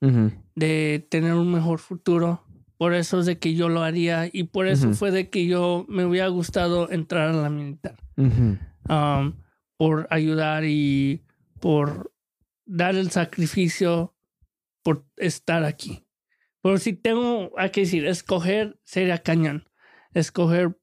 de 0.56 1.06
tener 1.08 1.34
un 1.34 1.52
mejor 1.52 1.78
futuro. 1.78 2.42
Por 2.76 2.92
eso 2.92 3.20
es 3.20 3.26
de 3.26 3.38
que 3.38 3.54
yo 3.54 3.68
lo 3.68 3.82
haría 3.82 4.28
y 4.30 4.44
por 4.44 4.66
eso 4.66 4.92
fue 4.92 5.10
de 5.10 5.30
que 5.30 5.46
yo 5.46 5.86
me 5.88 6.04
hubiera 6.04 6.28
gustado 6.28 6.90
entrar 6.90 7.28
a 7.28 7.32
la 7.32 7.48
militar. 7.48 7.96
Um, 8.16 9.34
por 9.78 10.06
ayudar 10.10 10.64
y 10.64 11.22
por 11.60 12.12
dar 12.66 12.96
el 12.96 13.10
sacrificio 13.10 14.14
por 14.82 15.06
estar 15.16 15.64
aquí. 15.64 16.06
Pero 16.62 16.78
si 16.78 16.92
tengo, 16.92 17.52
hay 17.56 17.70
que 17.70 17.82
decir, 17.82 18.06
escoger 18.06 18.78
sería 18.84 19.18
cañón. 19.18 19.68
Escoger 20.12 20.78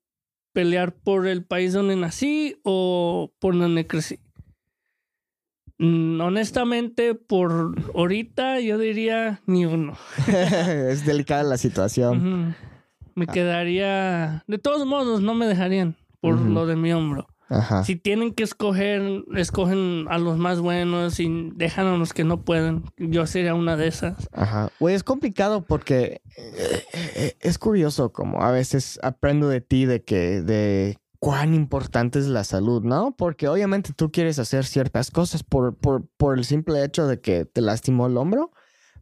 pelear 0.53 0.95
por 0.95 1.27
el 1.27 1.43
país 1.45 1.73
donde 1.73 1.95
nací 1.95 2.59
o 2.63 3.33
por 3.39 3.57
donde 3.57 3.87
crecí. 3.87 4.19
Mm, 5.83 6.21
honestamente, 6.21 7.13
por 7.13 7.75
ahorita 7.93 8.61
yo 8.61 8.77
diría 8.77 9.41
ni 9.45 9.65
uno. 9.65 9.97
es 10.27 11.05
delicada 11.05 11.43
la 11.43 11.57
situación. 11.57 12.55
Me 13.15 13.27
quedaría. 13.27 14.45
De 14.47 14.59
todos 14.59 14.87
modos, 14.87 15.19
no 15.19 15.33
me 15.33 15.45
dejarían 15.45 15.97
por 16.21 16.39
lo 16.39 16.65
de 16.67 16.77
mi 16.77 16.93
hombro. 16.93 17.27
Si 17.83 17.97
tienen 17.97 18.33
que 18.33 18.43
escoger, 18.43 19.25
escogen 19.35 20.05
a 20.09 20.17
los 20.17 20.37
más 20.37 20.61
buenos 20.61 21.19
y 21.19 21.51
dejan 21.53 21.85
a 21.87 21.97
los 21.97 22.13
que 22.13 22.23
no 22.23 22.41
pueden. 22.41 22.85
Yo 22.97 23.27
sería 23.27 23.53
una 23.53 23.75
de 23.75 23.87
esas. 23.87 24.29
Ajá. 24.31 24.71
Güey, 24.79 24.95
es 24.95 25.03
complicado 25.03 25.65
porque 25.65 26.21
eh, 26.37 26.83
eh, 27.15 27.37
es 27.41 27.57
curioso 27.57 28.13
como 28.13 28.41
a 28.41 28.51
veces 28.51 28.99
aprendo 29.03 29.49
de 29.49 29.59
ti 29.59 29.85
de 29.85 30.01
que 30.01 30.41
de 30.41 30.97
cuán 31.23 31.53
importante 31.53 32.19
es 32.19 32.27
la 32.27 32.43
salud, 32.43 32.83
¿no? 32.83 33.15
Porque 33.15 33.47
obviamente 33.47 33.93
tú 33.93 34.11
quieres 34.11 34.39
hacer 34.39 34.65
ciertas 34.65 35.09
cosas 35.09 35.41
por, 35.41 35.73
por, 35.73 36.05
por 36.17 36.37
el 36.37 36.43
simple 36.43 36.83
hecho 36.83 37.07
de 37.07 37.21
que 37.21 37.45
te 37.45 37.61
lastimó 37.61 38.07
el 38.07 38.17
hombro 38.17 38.51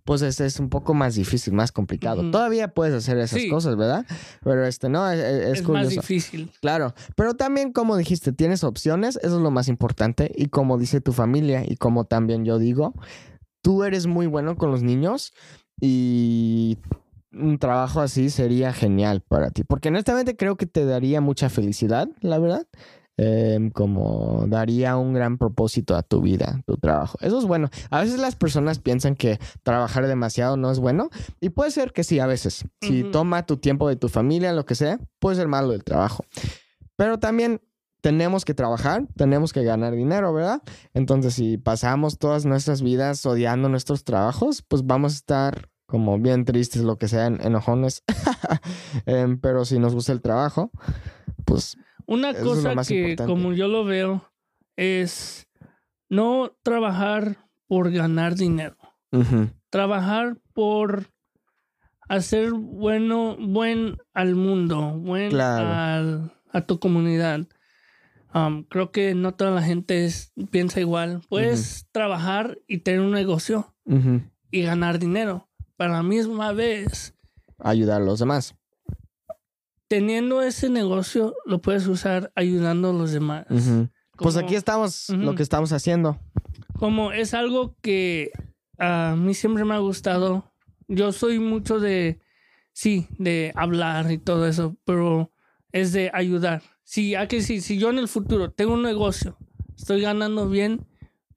pues 0.03 0.21
es, 0.21 0.39
es 0.39 0.59
un 0.59 0.69
poco 0.69 0.93
más 0.93 1.15
difícil, 1.15 1.53
más 1.53 1.71
complicado. 1.71 2.29
Todavía 2.29 2.67
puedes 2.73 2.93
hacer 2.93 3.17
esas 3.17 3.41
cosas, 3.49 3.75
¿verdad? 3.75 4.05
Pero 4.43 4.65
este, 4.65 4.87
no, 4.87 5.09
es, 5.09 5.19
es, 5.19 5.59
es 5.59 5.67
más 5.67 5.89
difícil. 5.89 6.51
Claro, 6.61 6.93
pero 7.15 7.35
también 7.35 7.71
como 7.71 7.97
dijiste, 7.97 8.31
tienes 8.31 8.63
opciones, 8.63 9.17
eso 9.17 9.37
es 9.37 9.41
lo 9.41 9.51
más 9.51 9.67
importante. 9.67 10.31
Y 10.35 10.47
como 10.47 10.77
dice 10.77 11.01
tu 11.01 11.13
familia 11.13 11.63
y 11.67 11.75
como 11.77 12.05
también 12.05 12.45
yo 12.45 12.59
digo, 12.59 12.93
tú 13.63 13.83
eres 13.83 14.05
muy 14.05 14.27
bueno 14.27 14.57
con 14.57 14.69
los 14.69 14.83
niños 14.83 15.33
y 15.79 16.77
un 17.33 17.57
trabajo 17.57 18.01
así 18.01 18.29
sería 18.29 18.73
genial 18.73 19.21
para 19.21 19.51
ti. 19.51 19.63
Porque 19.63 19.89
honestamente 19.89 20.35
creo 20.35 20.55
que 20.55 20.65
te 20.65 20.85
daría 20.85 21.21
mucha 21.21 21.49
felicidad, 21.49 22.09
la 22.21 22.39
verdad. 22.39 22.67
Em, 23.17 23.69
como 23.69 24.45
daría 24.47 24.97
un 24.97 25.13
gran 25.13 25.37
propósito 25.37 25.95
a 25.95 26.01
tu 26.01 26.21
vida, 26.21 26.63
tu 26.65 26.77
trabajo. 26.77 27.17
Eso 27.21 27.37
es 27.37 27.45
bueno. 27.45 27.69
A 27.89 28.01
veces 28.01 28.19
las 28.19 28.35
personas 28.35 28.79
piensan 28.79 29.15
que 29.15 29.37
trabajar 29.63 30.07
demasiado 30.07 30.57
no 30.57 30.71
es 30.71 30.79
bueno 30.79 31.09
y 31.39 31.49
puede 31.49 31.71
ser 31.71 31.93
que 31.93 32.03
sí, 32.03 32.19
a 32.19 32.25
veces. 32.25 32.65
Si 32.81 33.03
toma 33.03 33.45
tu 33.45 33.57
tiempo 33.57 33.87
de 33.89 33.95
tu 33.95 34.09
familia, 34.09 34.53
lo 34.53 34.65
que 34.65 34.75
sea, 34.75 34.99
puede 35.19 35.35
ser 35.35 35.47
malo 35.47 35.73
el 35.73 35.83
trabajo. 35.83 36.25
Pero 36.95 37.19
también 37.19 37.61
tenemos 38.01 38.43
que 38.43 38.53
trabajar, 38.53 39.07
tenemos 39.15 39.53
que 39.53 39.63
ganar 39.63 39.93
dinero, 39.93 40.33
¿verdad? 40.33 40.61
Entonces, 40.93 41.35
si 41.35 41.57
pasamos 41.57 42.17
todas 42.17 42.45
nuestras 42.45 42.81
vidas 42.81 43.25
odiando 43.25 43.69
nuestros 43.69 44.03
trabajos, 44.03 44.63
pues 44.63 44.85
vamos 44.85 45.13
a 45.13 45.15
estar 45.17 45.70
como 45.91 46.17
bien 46.17 46.45
tristes, 46.45 46.83
lo 46.83 46.97
que 46.97 47.09
sean, 47.09 47.39
enojones. 47.41 48.03
Em, 49.05 49.37
pero 49.39 49.65
si 49.65 49.77
nos 49.77 49.93
gusta 49.93 50.13
el 50.13 50.21
trabajo, 50.21 50.71
pues 51.43 51.77
una 52.05 52.33
cosa 52.33 52.75
que, 52.87 53.17
como 53.17 53.51
yo 53.51 53.67
lo 53.67 53.83
veo, 53.83 54.31
es 54.77 55.47
no 56.09 56.53
trabajar 56.63 57.37
por 57.67 57.91
ganar 57.91 58.35
dinero. 58.35 58.77
Trabajar 59.69 60.37
por 60.53 61.07
hacer 62.07 62.53
bueno, 62.53 63.35
buen 63.37 63.97
al 64.13 64.35
mundo, 64.35 64.93
buen 64.97 65.37
a 65.37 66.61
tu 66.65 66.79
comunidad. 66.79 67.47
Um, 68.33 68.63
creo 68.63 68.91
que 68.91 69.13
no 69.13 69.33
toda 69.33 69.51
la 69.51 69.61
gente 69.61 70.09
piensa 70.51 70.79
igual. 70.79 71.21
Puedes 71.27 71.85
trabajar 71.91 72.59
y 72.65 72.77
tener 72.77 73.01
un 73.01 73.11
negocio 73.11 73.75
y 74.51 74.61
ganar 74.61 74.99
dinero. 74.99 75.50
Para 75.81 75.93
la 75.93 76.03
misma 76.03 76.53
vez. 76.53 77.15
Ayudar 77.57 78.01
a 78.01 78.05
los 78.05 78.19
demás 78.19 78.55
teniendo 79.91 80.41
ese 80.41 80.69
negocio, 80.69 81.35
lo 81.45 81.61
puedes 81.61 81.85
usar 81.85 82.31
ayudando 82.35 82.91
a 82.91 82.93
los 82.93 83.11
demás. 83.11 83.45
Pues 84.15 84.37
aquí 84.37 84.55
estamos, 84.55 85.09
lo 85.09 85.35
que 85.35 85.43
estamos 85.43 85.73
haciendo. 85.73 86.17
como 86.79 87.11
es 87.11 87.33
algo 87.33 87.75
que 87.81 88.31
a 88.77 89.17
mí 89.17 89.33
siempre 89.33 89.65
me 89.65 89.73
ha 89.73 89.79
gustado. 89.79 90.45
Yo 90.87 91.11
soy 91.11 91.39
mucho 91.39 91.81
de, 91.81 92.21
sí, 92.71 93.07
de 93.17 93.51
hablar 93.53 94.09
y 94.13 94.17
todo 94.17 94.47
eso, 94.47 94.77
pero 94.85 95.33
es 95.73 95.91
de 95.91 96.09
ayudar. 96.13 96.63
Si, 96.85 97.15
a 97.15 97.27
que 97.27 97.41
si, 97.41 97.59
si 97.59 97.77
yo 97.77 97.89
en 97.89 97.99
el 97.99 98.07
futuro 98.07 98.49
tengo 98.49 98.75
un 98.75 98.83
negocio, 98.83 99.37
estoy 99.75 99.99
ganando 99.99 100.47
bien, 100.47 100.87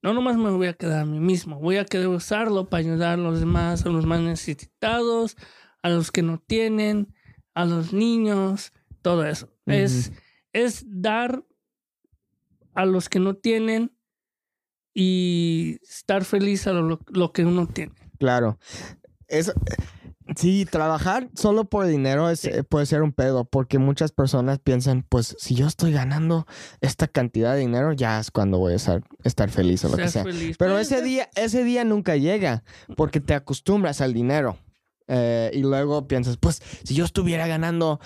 no 0.05 0.13
nomás 0.13 0.37
me 0.37 0.51
voy 0.51 0.67
a 0.67 0.73
quedar 0.73 0.99
a 0.99 1.05
mí 1.05 1.19
mismo, 1.19 1.59
voy 1.59 1.77
a 1.77 1.85
querer 1.85 2.09
usarlo 2.09 2.69
para 2.69 2.81
ayudar 2.81 3.13
a 3.13 3.17
los 3.17 3.39
demás, 3.39 3.87
a 3.87 3.89
los 3.89 4.05
más 4.05 4.21
necesitados, 4.21 5.35
a 5.81 5.89
los 5.89 6.11
que 6.11 6.21
no 6.21 6.37
tienen, 6.37 7.11
a 7.55 7.65
los 7.65 7.91
niños, 7.91 8.71
todo 9.01 9.25
eso. 9.25 9.51
es, 9.65 10.11
es 10.53 10.85
dar 10.85 11.43
a 12.75 12.85
los 12.85 13.09
que 13.09 13.19
no 13.19 13.33
tienen 13.33 13.97
y 14.93 15.79
estar 15.81 16.23
feliz 16.23 16.67
a 16.67 16.73
lo, 16.73 17.33
que 17.33 17.43
uno 17.43 17.65
tiene. 17.65 17.93
Claro. 18.19 18.59
Eso, 19.27 19.53
sí, 20.35 20.65
trabajar 20.65 21.29
solo 21.35 21.65
por 21.65 21.85
dinero 21.85 22.29
es, 22.29 22.45
eh, 22.45 22.63
puede 22.63 22.85
ser 22.85 23.01
un 23.01 23.11
pedo, 23.11 23.45
porque 23.45 23.79
muchas 23.79 24.11
personas 24.11 24.59
piensan, 24.59 25.05
pues 25.07 25.35
si 25.39 25.55
yo 25.55 25.67
estoy 25.67 25.91
ganando 25.91 26.47
esta 26.81 27.07
cantidad 27.07 27.53
de 27.53 27.59
dinero, 27.59 27.93
ya 27.93 28.19
es 28.19 28.31
cuando 28.31 28.57
voy 28.57 28.73
a 28.73 28.75
estar, 28.77 29.03
estar 29.23 29.49
feliz 29.49 29.83
o 29.85 29.89
lo 29.89 29.97
que 29.97 30.09
sea. 30.09 30.25
Pero 30.57 30.79
ese 30.79 31.01
día, 31.01 31.29
ese 31.35 31.63
día 31.63 31.83
nunca 31.83 32.15
llega, 32.15 32.63
porque 32.95 33.19
te 33.19 33.33
acostumbras 33.33 34.01
al 34.01 34.13
dinero. 34.13 34.57
Eh, 35.07 35.51
y 35.53 35.59
luego 35.61 36.07
piensas, 36.07 36.37
pues 36.37 36.61
si 36.83 36.95
yo 36.95 37.05
estuviera 37.05 37.45
ganando 37.45 37.99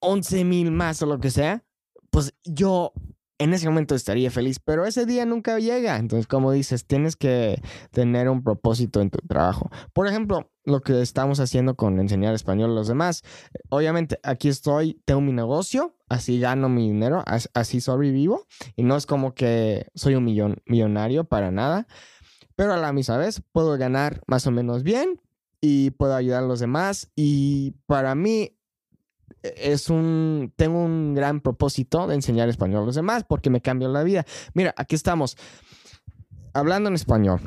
11 0.00 0.44
mil 0.44 0.70
más 0.70 1.00
o 1.02 1.06
lo 1.06 1.18
que 1.18 1.30
sea, 1.30 1.64
pues 2.10 2.34
yo 2.44 2.92
en 3.40 3.54
ese 3.54 3.66
momento 3.66 3.94
estaría 3.94 4.30
feliz, 4.30 4.60
pero 4.60 4.84
ese 4.84 5.06
día 5.06 5.24
nunca 5.24 5.58
llega. 5.58 5.96
Entonces, 5.96 6.26
como 6.26 6.52
dices, 6.52 6.86
tienes 6.86 7.16
que 7.16 7.60
tener 7.90 8.28
un 8.28 8.44
propósito 8.44 9.00
en 9.00 9.08
tu 9.08 9.18
trabajo. 9.26 9.70
Por 9.94 10.06
ejemplo, 10.06 10.50
lo 10.64 10.82
que 10.82 11.00
estamos 11.00 11.40
haciendo 11.40 11.74
con 11.74 11.98
enseñar 11.98 12.34
español 12.34 12.72
a 12.72 12.74
los 12.74 12.86
demás. 12.86 13.22
Obviamente, 13.70 14.20
aquí 14.22 14.50
estoy, 14.50 15.00
tengo 15.06 15.22
mi 15.22 15.32
negocio, 15.32 15.96
así 16.10 16.38
gano 16.38 16.68
mi 16.68 16.88
dinero, 16.88 17.24
así 17.54 17.80
sobrevivo. 17.80 18.46
Y 18.76 18.82
no 18.82 18.94
es 18.94 19.06
como 19.06 19.32
que 19.32 19.86
soy 19.94 20.16
un 20.16 20.24
millón, 20.24 20.62
millonario 20.66 21.24
para 21.24 21.50
nada, 21.50 21.86
pero 22.56 22.74
a 22.74 22.76
la 22.76 22.92
misma 22.92 23.16
vez 23.16 23.42
puedo 23.52 23.78
ganar 23.78 24.20
más 24.26 24.46
o 24.46 24.50
menos 24.50 24.82
bien 24.82 25.18
y 25.62 25.92
puedo 25.92 26.14
ayudar 26.14 26.42
a 26.42 26.46
los 26.46 26.60
demás. 26.60 27.10
Y 27.16 27.70
para 27.86 28.14
mí 28.14 28.54
es 29.42 29.90
un, 29.90 30.52
tengo 30.56 30.82
un 30.82 31.14
gran 31.14 31.40
propósito 31.40 32.06
de 32.06 32.14
enseñar 32.14 32.48
español 32.48 32.82
a 32.82 32.86
los 32.86 32.94
demás 32.94 33.24
porque 33.28 33.50
me 33.50 33.60
cambió 33.60 33.88
la 33.88 34.02
vida. 34.02 34.24
Mira, 34.54 34.74
aquí 34.76 34.94
estamos 34.94 35.36
hablando 36.52 36.88
en 36.88 36.94
español. 36.94 37.40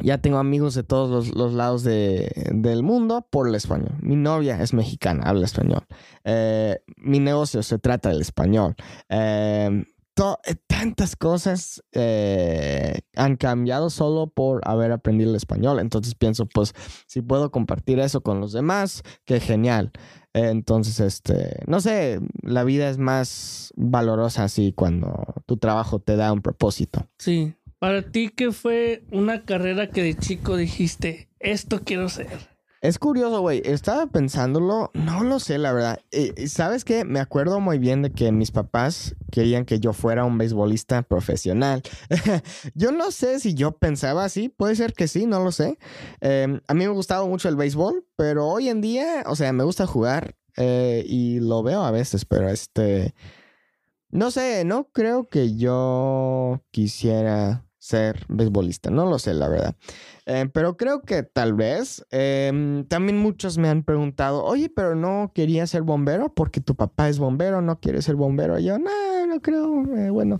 Ya 0.00 0.18
tengo 0.18 0.38
amigos 0.38 0.74
de 0.74 0.84
todos 0.84 1.34
los, 1.34 1.52
lados 1.54 1.82
del 1.82 2.82
mundo 2.84 3.26
por 3.30 3.48
el 3.48 3.54
español. 3.56 3.94
Mi 4.00 4.14
novia 4.14 4.62
es 4.62 4.72
mexicana, 4.72 5.24
habla 5.26 5.44
español. 5.44 5.84
Eh, 6.22 6.78
mi 6.96 7.18
negocio 7.18 7.64
se 7.64 7.80
trata 7.80 8.10
del 8.10 8.20
español. 8.20 8.76
Em, 9.08 9.84
eh, 10.18 10.54
tantas 10.66 11.16
cosas 11.16 11.82
eh, 11.92 13.00
han 13.16 13.36
cambiado 13.36 13.90
solo 13.90 14.28
por 14.28 14.60
haber 14.64 14.92
aprendido 14.92 15.30
el 15.30 15.36
español. 15.36 15.78
Entonces 15.80 16.14
pienso, 16.14 16.46
pues, 16.46 16.74
si 17.06 17.22
puedo 17.22 17.50
compartir 17.50 17.98
eso 18.00 18.20
con 18.20 18.40
los 18.40 18.52
demás, 18.52 19.02
qué 19.24 19.40
genial. 19.40 19.92
Entonces, 20.34 21.00
este, 21.00 21.62
no 21.66 21.80
sé, 21.80 22.20
la 22.42 22.64
vida 22.64 22.90
es 22.90 22.98
más 22.98 23.72
valorosa 23.76 24.44
así 24.44 24.72
cuando 24.72 25.24
tu 25.46 25.56
trabajo 25.56 25.98
te 25.98 26.16
da 26.16 26.32
un 26.32 26.42
propósito. 26.42 27.08
Sí. 27.18 27.54
Para 27.78 28.02
ti, 28.02 28.28
¿qué 28.28 28.50
fue 28.50 29.04
una 29.12 29.44
carrera 29.44 29.88
que 29.88 30.02
de 30.02 30.16
chico 30.16 30.56
dijiste, 30.56 31.28
esto 31.38 31.82
quiero 31.84 32.08
ser? 32.08 32.57
Es 32.80 33.00
curioso, 33.00 33.40
güey. 33.40 33.60
Estaba 33.64 34.06
pensándolo, 34.06 34.90
no 34.94 35.24
lo 35.24 35.40
sé, 35.40 35.58
la 35.58 35.72
verdad. 35.72 36.00
¿Sabes 36.46 36.84
qué? 36.84 37.04
Me 37.04 37.18
acuerdo 37.18 37.58
muy 37.58 37.78
bien 37.78 38.02
de 38.02 38.12
que 38.12 38.30
mis 38.30 38.52
papás 38.52 39.16
querían 39.32 39.64
que 39.64 39.80
yo 39.80 39.92
fuera 39.92 40.24
un 40.24 40.38
beisbolista 40.38 41.02
profesional. 41.02 41.82
yo 42.74 42.92
no 42.92 43.10
sé 43.10 43.40
si 43.40 43.54
yo 43.54 43.72
pensaba 43.72 44.24
así, 44.24 44.48
puede 44.48 44.76
ser 44.76 44.92
que 44.92 45.08
sí, 45.08 45.26
no 45.26 45.42
lo 45.42 45.50
sé. 45.50 45.78
Em, 46.20 46.60
a 46.68 46.74
mí 46.74 46.86
me 46.86 46.92
gustaba 46.92 47.26
mucho 47.26 47.48
el 47.48 47.56
béisbol, 47.56 48.06
pero 48.16 48.46
hoy 48.46 48.68
en 48.68 48.80
día, 48.80 49.24
o 49.26 49.34
sea, 49.34 49.52
me 49.52 49.64
gusta 49.64 49.86
jugar 49.86 50.36
eh, 50.56 51.04
y 51.06 51.40
lo 51.40 51.64
veo 51.64 51.82
a 51.82 51.90
veces, 51.90 52.24
pero 52.24 52.48
este. 52.48 53.14
No 54.10 54.30
sé, 54.30 54.64
no 54.64 54.84
creo 54.90 55.28
que 55.28 55.56
yo 55.56 56.62
quisiera 56.70 57.67
ser 57.78 58.24
beisbolista, 58.28 58.90
no 58.90 59.06
lo 59.06 59.18
sé, 59.18 59.34
la 59.34 59.48
verdad. 59.48 59.76
Eh, 60.26 60.48
pero 60.52 60.76
creo 60.76 61.02
que 61.02 61.22
tal 61.22 61.54
vez. 61.54 62.04
Em, 62.10 62.84
también 62.86 63.18
muchos 63.18 63.58
me 63.58 63.68
han 63.68 63.84
preguntado, 63.84 64.44
oye, 64.44 64.68
pero 64.68 64.94
no 64.94 65.32
quería 65.34 65.66
ser 65.66 65.82
bombero 65.82 66.34
porque 66.34 66.60
tu 66.60 66.74
papá 66.74 67.08
es 67.08 67.18
bombero, 67.18 67.62
no 67.62 67.80
quiere 67.80 68.02
ser 68.02 68.16
bombero. 68.16 68.58
yo, 68.58 68.78
no, 68.78 69.26
no 69.26 69.40
creo. 69.40 69.84
Eh, 69.96 70.10
bueno, 70.10 70.38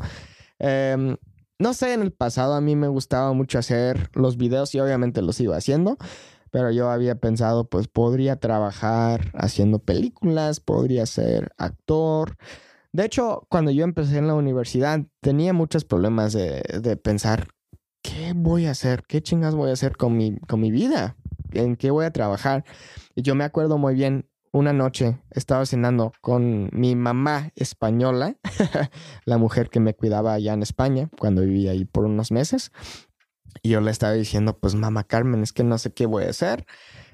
em, 0.59 1.17
no 1.59 1.75
sé, 1.75 1.95
en 1.95 2.03
el 2.03 2.13
pasado 2.13 2.55
a 2.55 2.61
mí 2.61 2.77
me 2.77 2.89
gustaba 2.89 3.33
mucho 3.33 3.59
hacer 3.59 4.11
los 4.15 4.37
videos 4.37 4.75
y 4.75 4.81
obviamente 4.81 5.23
los 5.23 5.41
iba 5.41 5.57
haciendo. 5.57 5.97
Pero 6.51 6.71
yo 6.71 6.91
había 6.91 7.15
pensado, 7.17 7.69
pues 7.69 7.89
podría 7.89 8.37
trabajar 8.37 9.31
haciendo 9.35 9.81
películas, 9.81 10.61
podría 10.61 11.05
ser 11.07 11.53
actor. 11.59 12.37
De 12.93 13.05
hecho, 13.05 13.47
cuando 13.49 13.71
yo 13.71 13.85
empecé 13.85 14.19
en 14.19 14.27
la 14.27 14.35
universidad, 14.35 15.01
tenía 15.21 15.53
muchos 15.53 15.85
problemas 15.85 16.33
de, 16.33 16.63
de 16.81 16.97
pensar 16.97 17.49
¿qué 18.03 18.33
voy 18.35 18.67
a 18.67 18.71
hacer? 18.71 19.03
¿Qué 19.07 19.23
chingas 19.23 19.55
voy 19.55 19.71
a 19.71 19.75
hacer 19.75 19.97
con 19.97 20.17
mi, 20.17 20.39
con 20.41 20.61
mi 20.61 20.71
vida? 20.71 21.17
¿En 21.53 21.77
qué 21.77 21.91
voy 21.91 22.05
a 22.05 22.13
trabajar? 22.13 22.65
Y 23.15 23.23
yo 23.23 23.35
me 23.35 23.45
acuerdo 23.45 23.79
muy 23.79 23.95
bien, 23.95 24.29
una 24.53 24.73
noche 24.73 25.21
estaba 25.31 25.67
cenando 25.67 26.13
con 26.21 26.71
mi 26.73 26.97
mamá 26.97 27.53
española, 27.55 28.37
la 29.25 29.39
mujer 29.39 29.69
que 29.69 29.81
me 29.81 29.95
cuidaba 29.95 30.33
allá 30.33 30.55
en 30.55 30.63
España 30.63 31.11
cuando 31.19 31.43
vivía 31.43 31.73
ahí 31.73 31.85
por 31.85 32.05
unos 32.05 32.33
meses. 32.33 32.73
Y 33.63 33.71
yo 33.71 33.81
le 33.81 33.91
estaba 33.91 34.13
diciendo, 34.13 34.59
pues 34.59 34.75
mamá 34.75 35.05
Carmen, 35.05 35.43
es 35.43 35.53
que 35.53 35.65
no 35.65 35.79
sé 35.79 35.93
qué 35.93 36.07
voy 36.07 36.25
a 36.25 36.31
hacer, 36.31 36.65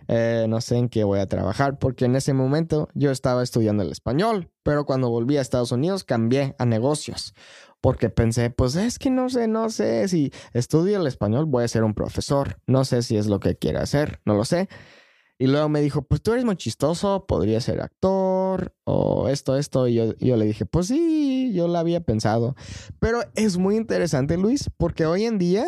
eh, 0.08 0.46
no 0.48 0.60
sé 0.60 0.76
en 0.76 0.88
qué 0.88 1.04
voy 1.04 1.20
a 1.20 1.28
trabajar, 1.28 1.78
porque 1.78 2.04
en 2.04 2.16
ese 2.16 2.32
momento 2.32 2.88
yo 2.94 3.10
estaba 3.10 3.42
estudiando 3.42 3.82
el 3.82 3.90
español, 3.90 4.50
pero 4.62 4.84
cuando 4.84 5.10
volví 5.10 5.36
a 5.36 5.40
Estados 5.40 5.72
Unidos 5.72 6.04
cambié 6.04 6.54
a 6.58 6.66
negocios 6.66 7.34
porque 7.80 8.08
pensé, 8.08 8.48
pues 8.48 8.76
es 8.76 8.98
que 8.98 9.10
no 9.10 9.28
sé, 9.28 9.46
no 9.46 9.68
sé 9.68 10.08
si 10.08 10.32
estudio 10.54 10.98
el 10.98 11.06
español, 11.06 11.44
voy 11.44 11.64
a 11.64 11.68
ser 11.68 11.84
un 11.84 11.92
profesor, 11.92 12.56
no 12.66 12.86
sé 12.86 13.02
si 13.02 13.18
es 13.18 13.26
lo 13.26 13.40
que 13.40 13.56
quiero 13.56 13.80
hacer, 13.80 14.22
no 14.24 14.32
lo 14.32 14.46
sé. 14.46 14.70
Y 15.38 15.48
luego 15.48 15.68
me 15.68 15.82
dijo, 15.82 16.00
pues 16.00 16.22
tú 16.22 16.32
eres 16.32 16.46
muy 16.46 16.56
chistoso, 16.56 17.26
podría 17.26 17.60
ser 17.60 17.82
actor 17.82 18.74
o 18.84 19.28
esto, 19.28 19.58
esto. 19.58 19.86
Y 19.86 19.96
yo, 19.96 20.14
yo 20.16 20.36
le 20.36 20.46
dije, 20.46 20.64
pues 20.64 20.86
sí, 20.86 21.52
yo 21.52 21.68
lo 21.68 21.76
había 21.76 22.00
pensado. 22.00 22.56
Pero 23.00 23.20
es 23.34 23.58
muy 23.58 23.76
interesante, 23.76 24.38
Luis, 24.38 24.70
porque 24.78 25.04
hoy 25.04 25.24
en 25.24 25.36
día 25.36 25.66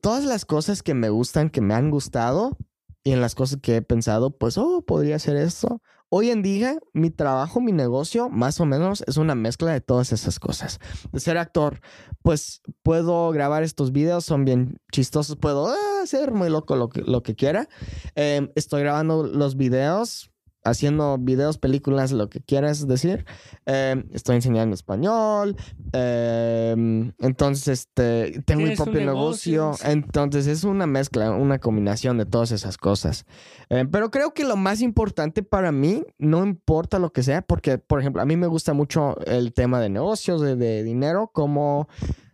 todas 0.00 0.24
las 0.24 0.44
cosas 0.44 0.82
que 0.82 0.94
me 0.94 1.08
gustan, 1.08 1.50
que 1.50 1.60
me 1.60 1.74
han 1.74 1.90
gustado, 1.90 2.56
y 3.04 3.12
en 3.12 3.20
las 3.20 3.34
cosas 3.34 3.58
que 3.60 3.76
he 3.76 3.82
pensado, 3.82 4.30
pues, 4.30 4.58
oh, 4.58 4.82
podría 4.82 5.18
ser 5.18 5.36
esto. 5.36 5.80
Hoy 6.08 6.30
en 6.30 6.42
día, 6.42 6.78
mi 6.92 7.10
trabajo, 7.10 7.60
mi 7.60 7.72
negocio, 7.72 8.28
más 8.28 8.60
o 8.60 8.66
menos, 8.66 9.02
es 9.06 9.16
una 9.16 9.34
mezcla 9.34 9.72
de 9.72 9.80
todas 9.80 10.12
esas 10.12 10.38
cosas. 10.38 10.78
De 11.10 11.20
ser 11.20 11.38
actor, 11.38 11.80
pues 12.20 12.60
puedo 12.82 13.30
grabar 13.30 13.62
estos 13.62 13.92
videos, 13.92 14.26
son 14.26 14.44
bien 14.44 14.78
chistosos, 14.92 15.36
puedo 15.36 15.68
ah, 15.68 16.02
hacer 16.02 16.32
muy 16.32 16.50
loco 16.50 16.76
lo 16.76 16.90
que, 16.90 17.00
lo 17.00 17.22
que 17.22 17.34
quiera. 17.34 17.68
Em, 18.14 18.50
estoy 18.56 18.82
grabando 18.82 19.24
los 19.24 19.56
videos 19.56 20.31
haciendo 20.64 21.18
videos, 21.18 21.58
películas, 21.58 22.12
lo 22.12 22.28
que 22.28 22.40
quieras 22.40 22.86
decir. 22.86 23.24
Em, 23.66 24.04
estoy 24.12 24.36
enseñando 24.36 24.74
español. 24.74 25.56
Em, 25.92 27.12
entonces, 27.18 27.68
este, 27.68 28.42
tengo 28.44 28.62
mi 28.62 28.76
propio 28.76 29.04
negocio. 29.04 29.72
Entonces, 29.84 30.46
es 30.46 30.64
una 30.64 30.86
mezcla, 30.86 31.30
una 31.32 31.58
combinación 31.58 32.18
de 32.18 32.26
todas 32.26 32.52
esas 32.52 32.78
cosas. 32.78 33.26
Em, 33.68 33.90
pero 33.90 34.10
creo 34.10 34.34
que 34.34 34.44
lo 34.44 34.56
más 34.56 34.80
importante 34.80 35.42
para 35.42 35.72
mí, 35.72 36.04
no 36.18 36.44
importa 36.44 36.98
lo 36.98 37.12
que 37.12 37.22
sea, 37.22 37.42
porque, 37.42 37.78
por 37.78 38.00
ejemplo, 38.00 38.22
a 38.22 38.26
mí 38.26 38.36
me 38.36 38.46
gusta 38.46 38.72
mucho 38.72 39.16
el 39.26 39.52
tema 39.52 39.80
de 39.80 39.88
negocios, 39.88 40.40
de, 40.40 40.56
de 40.56 40.82
dinero, 40.82 41.30
como 41.32 41.88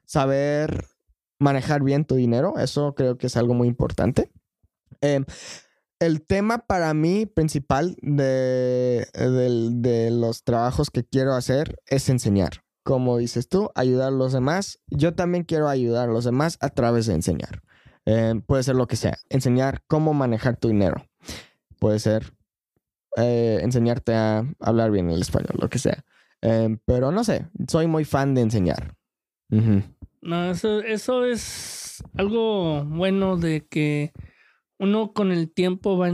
saber 0.05 0.87
manejar 1.39 1.83
bien 1.83 2.05
tu 2.05 2.15
dinero. 2.15 2.55
Eso 2.59 2.95
creo 2.95 3.17
que 3.17 3.29
es 3.29 3.37
algo 3.37 3.55
muy 3.55 3.69
importante 3.69 4.31
el 6.01 6.23
tema 6.23 6.59
para 6.59 6.95
mí 6.95 7.27
principal 7.27 7.97
de, 8.03 9.07
los 10.13 10.45
trabajos 10.45 10.91
que 10.91 11.05
quiero 11.05 11.35
hacer 11.35 11.77
es 11.87 12.09
enseñar. 12.09 12.63
Como 12.85 13.19
dices 13.19 13.49
tú, 13.49 13.71
ayudar 13.75 14.09
a 14.09 14.17
los 14.17 14.33
demás. 14.33 14.81
Yo 14.87 15.15
también 15.15 15.45
quiero 15.45 15.69
ayudar 15.69 16.09
a 16.09 16.13
los 16.13 16.25
demás 16.25 16.57
a 16.61 16.71
través 16.71 17.07
de 17.07 17.15
enseñar. 17.15 17.63
Eh, 18.07 18.41
puede 18.47 18.63
ser 18.63 18.77
lo 18.77 18.87
que 18.87 18.97
sea. 18.97 19.19
Enseñar 19.29 19.83
cómo 19.87 20.15
manejar 20.15 20.57
tu 20.57 20.69
dinero. 20.69 21.07
Puede 21.79 21.99
ser 21.99 22.33
eh, 23.17 23.59
enseñarte 23.63 24.15
a 24.15 24.45
hablar 24.61 24.91
bien 24.91 25.11
el 25.11 25.21
español, 25.21 25.59
lo 25.61 25.69
que 25.69 25.79
sea. 25.79 26.05
Eh, 26.41 26.79
pero 26.87 27.11
no 27.11 27.25
sé, 27.25 27.47
soy 27.69 27.87
muy 27.87 28.05
fan 28.05 28.35
de 28.35 28.43
enseñar. 28.43 28.95
No, 30.21 30.51
eso, 30.51 30.81
eso 30.81 31.25
es 31.25 32.03
algo 32.15 32.85
bueno 32.85 33.37
de 33.37 33.67
que 33.67 34.13
uno 34.79 35.13
con 35.13 35.33
el 35.33 35.51
tiempo 35.51 35.99
va, 35.99 36.11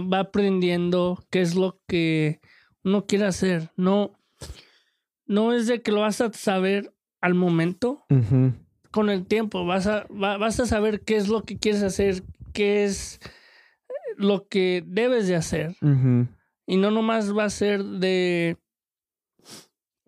va 0.00 0.20
aprendiendo 0.20 1.24
qué 1.30 1.40
es 1.40 1.54
lo 1.54 1.80
que 1.86 2.40
uno 2.84 3.06
quiere 3.06 3.26
hacer. 3.26 3.70
No, 3.76 4.18
no 5.26 5.52
es 5.52 5.66
de 5.66 5.82
que 5.82 5.92
lo 5.92 6.00
vas 6.00 6.20
a 6.20 6.32
saber 6.32 6.94
al 7.20 7.34
momento. 7.34 8.04
Con 8.90 9.10
el 9.10 9.26
tiempo 9.26 9.64
vas 9.66 9.86
a, 9.86 10.06
vas 10.10 10.58
a 10.60 10.66
saber 10.66 11.02
qué 11.02 11.16
es 11.16 11.28
lo 11.28 11.42
que 11.42 11.58
quieres 11.58 11.82
hacer, 11.82 12.24
qué 12.52 12.84
es 12.84 13.20
lo 14.16 14.48
que 14.48 14.82
debes 14.86 15.28
de 15.28 15.36
hacer. 15.36 15.76
Y 16.66 16.76
no 16.76 16.90
nomás 16.90 17.36
va 17.36 17.44
a 17.44 17.50
ser 17.50 17.84
de 17.84 18.56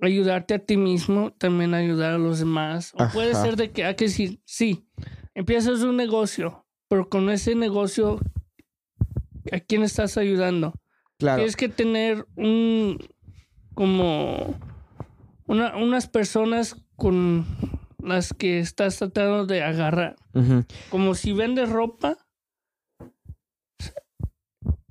ayudarte 0.00 0.54
a 0.54 0.58
ti 0.58 0.76
mismo, 0.76 1.32
también 1.32 1.74
ayudar 1.74 2.14
a 2.14 2.18
los 2.18 2.38
demás. 2.38 2.92
O 2.94 3.08
puede 3.12 3.34
ser 3.34 3.56
de 3.56 3.70
que 3.70 3.84
hay 3.84 3.94
que 3.94 4.06
decir, 4.06 4.40
sí, 4.44 4.86
empiezas 5.34 5.82
un 5.82 5.96
negocio, 5.96 6.66
pero 6.90 7.09
con 7.09 7.31
ese 7.31 7.55
negocio, 7.55 8.18
¿a 9.53 9.61
quién 9.61 9.85
estás 9.85 10.18
ayudando? 10.18 10.74
Claro. 11.18 11.37
Tienes 11.37 11.55
que 11.55 11.68
tener 11.68 12.26
un, 12.35 12.98
como, 13.74 14.59
una, 15.46 15.76
unas 15.76 16.09
personas 16.09 16.74
con 16.96 17.46
las 18.03 18.35
que 18.35 18.59
estás 18.59 18.96
tratando 18.96 19.46
de 19.46 19.62
agarrar. 19.62 20.16
Como 20.90 21.14
si 21.14 21.33
vendes 21.33 21.68
ropa, 21.68 22.18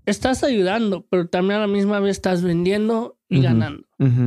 estás 0.06 0.46
ayudando, 0.46 1.06
pero 1.10 1.28
también 1.28 1.58
a 1.58 1.64
la 1.64 1.68
misma 1.68 2.00
vez 2.00 2.12
estás 2.12 2.44
vendiendo 2.44 3.18
y 3.28 3.42
ganando. 3.42 3.86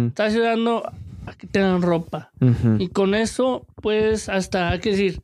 Estás 0.08 0.34
ayudando 0.34 0.92
a 1.24 1.32
que 1.38 1.46
tengan 1.46 1.80
ropa. 1.80 2.32
Y 2.78 2.88
con 2.88 3.14
eso, 3.14 3.66
puedes 3.76 4.28
hasta, 4.28 4.68
hay 4.68 4.80
que 4.80 4.90
decir, 4.90 5.22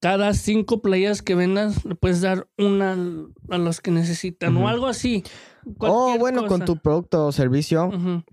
cada 0.00 0.34
cinco 0.34 0.82
playas 0.82 1.22
que 1.22 1.34
vendas, 1.34 1.84
le 1.84 1.94
puedes 1.94 2.20
dar 2.20 2.48
una 2.58 2.96
a 3.50 3.58
los 3.58 3.80
que 3.80 3.90
necesitan 3.90 4.56
o 4.56 4.68
algo 4.68 4.86
así. 4.86 5.24
Oh, 5.78 6.16
bueno, 6.18 6.46
con 6.46 6.64
tu 6.64 6.76
producto 6.76 7.26
o 7.26 7.32
servicio, 7.32 7.90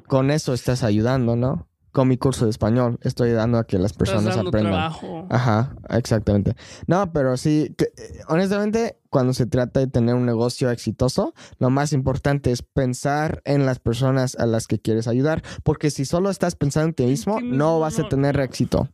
con 0.07 0.31
eso 0.31 0.53
estás 0.53 0.83
ayudando, 0.83 1.35
¿no? 1.35 1.67
con 1.97 2.07
mi 2.07 2.17
curso 2.17 2.45
de 2.45 2.51
español. 2.51 2.99
Estoy 3.01 3.31
dando 3.31 3.57
a 3.57 3.65
que 3.65 3.79
las 3.79 3.91
personas 3.91 4.37
aprendan. 4.37 4.71
Trabajo. 4.71 5.25
Ajá, 5.31 5.75
exactamente. 5.89 6.55
No, 6.85 7.11
pero 7.11 7.37
sí, 7.37 7.75
eh, 7.75 8.19
honestamente, 8.27 8.99
cuando 9.09 9.33
se 9.33 9.47
trata 9.47 9.79
de 9.79 9.87
tener 9.87 10.13
un 10.13 10.27
negocio 10.27 10.69
exitoso, 10.69 11.33
lo 11.57 11.71
más 11.71 11.93
importante 11.93 12.51
es 12.51 12.61
pensar 12.61 13.41
en 13.45 13.65
las 13.65 13.79
personas 13.79 14.35
a 14.35 14.45
las 14.45 14.67
que 14.67 14.77
quieres 14.77 15.07
ayudar, 15.07 15.41
porque 15.63 15.89
si 15.89 16.05
solo 16.05 16.29
estás 16.29 16.55
pensando 16.55 16.89
en 16.89 16.93
ti 16.93 17.05
mismo, 17.07 17.41
no 17.41 17.79
vas 17.79 17.97
a 17.97 18.07
tener 18.07 18.39
éxito. 18.39 18.89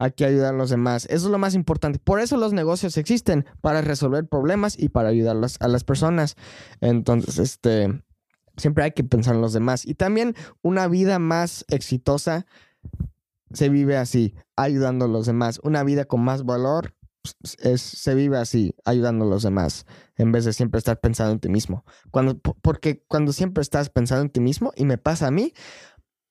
Hay 0.00 0.10
que 0.10 0.24
ayudar 0.24 0.54
a 0.54 0.56
los 0.56 0.70
demás. 0.70 1.04
Eso 1.04 1.26
es 1.26 1.30
lo 1.30 1.38
más 1.38 1.54
importante. 1.54 2.00
Por 2.00 2.18
eso 2.18 2.36
los 2.36 2.52
negocios 2.52 2.96
existen, 2.96 3.46
para 3.60 3.80
resolver 3.82 4.26
problemas 4.26 4.76
y 4.76 4.88
para 4.88 5.10
ayudar 5.10 5.36
a 5.60 5.68
las 5.68 5.84
personas. 5.84 6.34
Entonces, 6.80 7.38
este, 7.38 8.02
Siempre 8.60 8.84
hay 8.84 8.92
que 8.92 9.04
pensar 9.04 9.34
en 9.34 9.40
los 9.40 9.52
demás. 9.52 9.86
Y 9.86 9.94
también 9.94 10.34
una 10.62 10.86
vida 10.86 11.18
más 11.18 11.64
exitosa 11.68 12.46
se 13.52 13.68
vive 13.68 13.96
así, 13.96 14.34
ayudando 14.54 15.06
a 15.06 15.08
los 15.08 15.26
demás. 15.26 15.60
Una 15.62 15.82
vida 15.82 16.04
con 16.04 16.20
más 16.20 16.44
valor 16.44 16.94
pues, 17.22 17.56
es, 17.60 17.80
se 17.80 18.14
vive 18.14 18.36
así, 18.36 18.74
ayudando 18.84 19.24
a 19.24 19.28
los 19.28 19.42
demás, 19.42 19.86
en 20.16 20.30
vez 20.30 20.44
de 20.44 20.52
siempre 20.52 20.78
estar 20.78 21.00
pensando 21.00 21.32
en 21.32 21.40
ti 21.40 21.48
mismo. 21.48 21.84
Cuando, 22.10 22.38
porque 22.38 23.02
cuando 23.08 23.32
siempre 23.32 23.62
estás 23.62 23.88
pensando 23.88 24.22
en 24.22 24.30
ti 24.30 24.40
mismo, 24.40 24.72
y 24.76 24.84
me 24.84 24.98
pasa 24.98 25.28
a 25.28 25.30
mí, 25.30 25.52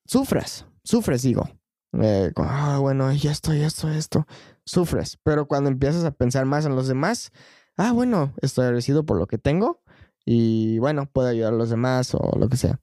sufres, 0.06 0.66
sufres, 0.84 1.22
digo. 1.22 1.48
Eh, 1.92 2.30
ah, 2.36 2.78
bueno, 2.80 3.12
ya 3.12 3.32
estoy, 3.32 3.62
esto, 3.62 3.88
esto. 3.90 4.26
Sufres. 4.64 5.18
Pero 5.22 5.46
cuando 5.46 5.70
empiezas 5.70 6.04
a 6.04 6.12
pensar 6.12 6.46
más 6.46 6.64
en 6.66 6.76
los 6.76 6.88
demás, 6.88 7.32
ah, 7.76 7.92
bueno, 7.92 8.34
estoy 8.40 8.64
agradecido 8.64 9.04
por 9.04 9.18
lo 9.18 9.26
que 9.26 9.38
tengo 9.38 9.82
y 10.24 10.78
bueno, 10.78 11.06
puede 11.06 11.30
ayudar 11.30 11.54
a 11.54 11.56
los 11.56 11.70
demás 11.70 12.14
o 12.14 12.38
lo 12.38 12.48
que 12.48 12.56
sea. 12.56 12.80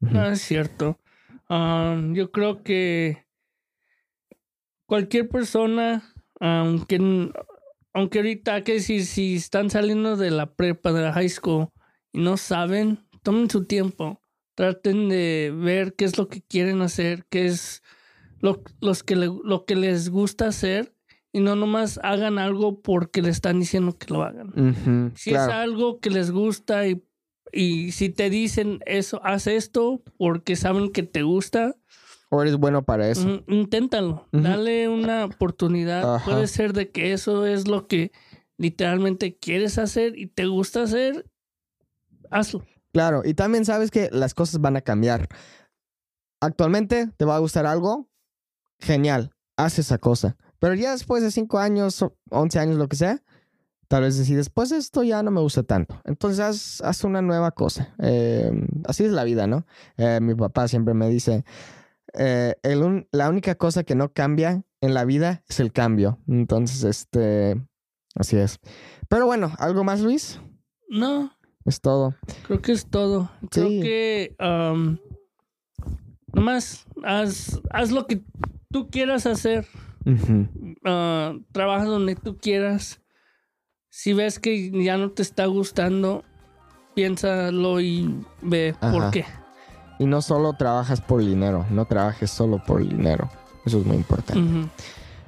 No, 0.00 0.26
es 0.26 0.42
cierto. 0.42 0.98
yo 1.48 2.30
creo 2.30 2.62
que 2.62 3.26
cualquier 4.86 5.28
persona, 5.28 6.02
aunque, 6.40 7.30
aunque 7.92 8.18
ahorita, 8.18 8.62
que 8.64 8.74
decir, 8.74 9.04
si 9.06 9.36
están 9.36 9.70
saliendo 9.70 10.16
de 10.16 10.30
la 10.30 10.54
prepa, 10.54 10.92
de 10.92 11.02
la 11.02 11.12
high 11.12 11.28
school 11.28 11.68
y 12.12 12.20
no 12.20 12.36
saben, 12.36 13.06
tomen 13.22 13.50
su 13.50 13.64
tiempo. 13.64 14.20
Traten 14.54 15.08
de 15.08 15.54
ver 15.56 15.94
qué 15.94 16.04
es 16.04 16.18
lo 16.18 16.28
que 16.28 16.42
quieren 16.42 16.82
hacer, 16.82 17.24
qué 17.30 17.46
es 17.46 17.82
lo, 18.40 18.62
los 18.80 19.02
que 19.02 19.16
lo 19.16 19.64
que 19.64 19.76
les 19.76 20.10
gusta 20.10 20.48
hacer 20.48 20.94
y 21.32 21.40
no 21.40 21.56
nomás 21.56 22.00
hagan 22.02 22.38
algo 22.38 22.80
porque 22.80 23.22
le 23.22 23.30
están 23.30 23.60
diciendo 23.60 23.96
que 23.98 24.12
lo 24.12 24.22
hagan. 24.22 25.12
si 25.16 25.30
es 25.30 25.38
algo 25.38 26.00
que 26.00 26.10
les 26.10 26.30
gusta 26.30 26.86
y, 26.86 27.04
y, 27.52 27.92
si 27.92 28.08
te 28.08 28.30
dicen 28.30 28.80
eso, 28.86 29.20
haz 29.24 29.46
esto 29.46 30.02
porque 30.16 30.56
saben 30.56 30.90
que 30.90 31.02
te 31.02 31.22
gusta. 31.22 31.76
O 32.30 32.42
eres 32.42 32.56
bueno 32.56 32.82
para 32.82 33.08
eso. 33.08 33.42
inténtalo, 33.46 34.26
dale 34.32 34.88
una 34.88 35.24
oportunidad. 35.24 36.22
Puede 36.24 36.46
ser 36.46 36.72
de 36.72 36.90
que 36.90 37.12
eso 37.12 37.46
es 37.46 37.68
lo 37.68 37.86
que 37.86 38.12
literalmente 38.58 39.36
quieres 39.36 39.78
hacer 39.78 40.18
y 40.18 40.26
te 40.26 40.46
gusta 40.46 40.82
hacer, 40.82 41.30
hazlo. 42.30 42.66
Claro, 42.92 43.22
y 43.24 43.34
también 43.34 43.64
sabes 43.64 43.90
que 43.90 44.08
las 44.12 44.34
cosas 44.34 44.60
van 44.60 44.76
a 44.76 44.80
cambiar. 44.80 45.28
Actualmente 46.40 47.10
te 47.16 47.24
va 47.24 47.36
a 47.36 47.38
gustar 47.38 47.66
algo, 47.66 48.08
genial, 48.78 49.32
haz 49.56 49.78
esa 49.78 49.98
cosa 49.98 50.36
pero 50.58 50.74
ya 50.74 50.92
después 50.92 51.22
de 51.22 51.30
5 51.30 51.58
años, 51.58 52.04
11 52.30 52.58
años, 52.58 52.76
lo 52.76 52.88
que 52.88 52.96
sea, 52.96 53.22
tal 53.86 54.02
vez 54.02 54.18
decides, 54.18 54.50
pues 54.50 54.72
esto 54.72 55.02
ya 55.02 55.22
no 55.22 55.30
me 55.30 55.40
gusta 55.40 55.62
tanto. 55.62 56.00
Entonces 56.04 56.80
haz, 56.82 57.04
una 57.04 57.22
nueva 57.22 57.52
cosa. 57.52 57.94
Em, 57.98 58.66
así 58.84 59.04
es 59.04 59.12
la 59.12 59.24
vida, 59.24 59.46
¿no? 59.46 59.66
Eh, 59.96 60.18
mi 60.20 60.34
papá 60.34 60.68
siempre 60.68 60.94
me 60.94 61.08
dice, 61.08 61.44
eh, 62.14 62.54
la 63.12 63.28
única 63.28 63.54
cosa 63.54 63.84
que 63.84 63.94
no 63.94 64.12
cambia 64.12 64.64
en 64.80 64.94
la 64.94 65.04
vida 65.04 65.44
es 65.48 65.60
el 65.60 65.72
cambio. 65.72 66.18
Entonces, 66.26 66.82
este, 66.84 67.60
así 68.14 68.36
es. 68.36 68.58
Pero 69.08 69.26
bueno, 69.26 69.52
¿algo 69.58 69.84
más, 69.84 70.00
Luis? 70.00 70.40
No. 70.88 71.32
Es 71.64 71.80
todo. 71.80 72.14
Creo 72.46 72.62
que 72.62 72.72
es 72.72 72.86
todo. 72.86 73.30
Creo 73.50 73.68
que 73.68 74.34
nomás 76.32 76.86
haz, 77.04 77.60
haz 77.70 77.90
lo 77.90 78.06
que 78.06 78.22
tú 78.70 78.90
quieras 78.90 79.26
hacer. 79.26 79.66
Ah, 80.84 81.34
trabaja 81.52 81.84
donde 81.84 82.16
tú 82.16 82.38
quieras. 82.38 83.00
Si 83.90 84.12
ves 84.12 84.38
que 84.38 84.70
ya 84.84 84.96
no 84.96 85.10
te 85.10 85.22
está 85.22 85.46
gustando, 85.46 86.24
piénsalo 86.94 87.80
y 87.80 88.24
ve 88.42 88.74
por 88.80 89.10
qué. 89.10 89.24
Y 89.98 90.06
no 90.06 90.22
solo 90.22 90.52
trabajas 90.52 91.00
por 91.00 91.20
dinero, 91.20 91.66
no 91.70 91.84
trabajes 91.84 92.30
solo 92.30 92.62
por 92.64 92.86
dinero. 92.86 93.28
Eso 93.64 93.80
es 93.80 93.86
muy 93.86 93.96
importante. 93.96 94.68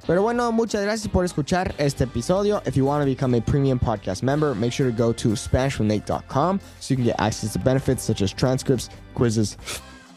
Pero 0.07 0.23
bueno, 0.23 0.51
muchas 0.51 0.81
gracias 0.81 1.07
por 1.09 1.25
escuchar 1.25 1.75
este 1.77 2.05
episodio. 2.05 2.61
If 2.65 2.75
you 2.75 2.85
want 2.85 3.01
to 3.01 3.05
become 3.05 3.37
a 3.37 3.41
premium 3.41 3.79
podcast 3.79 4.23
member, 4.23 4.55
make 4.55 4.71
sure 4.71 4.89
to 4.91 4.97
go 4.97 5.13
to 5.13 5.29
SpanishWithNate.com 5.35 6.59
so 6.79 6.93
you 6.93 6.95
can 6.95 7.05
get 7.05 7.15
access 7.19 7.53
to 7.53 7.59
benefits 7.59 8.03
such 8.03 8.21
as 8.21 8.33
transcripts, 8.33 8.89
quizzes, 9.15 9.57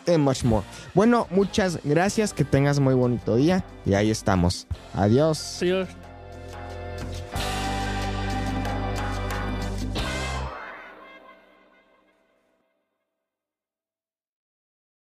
and 0.06 0.24
much 0.24 0.44
more. 0.44 0.64
Bueno, 0.94 1.26
muchas 1.30 1.78
gracias, 1.84 2.32
que 2.32 2.44
tengas 2.44 2.80
muy 2.80 2.94
bonito 2.94 3.36
día 3.36 3.64
y 3.84 3.94
ahí 3.94 4.10
estamos. 4.10 4.66
Adiós. 4.94 5.38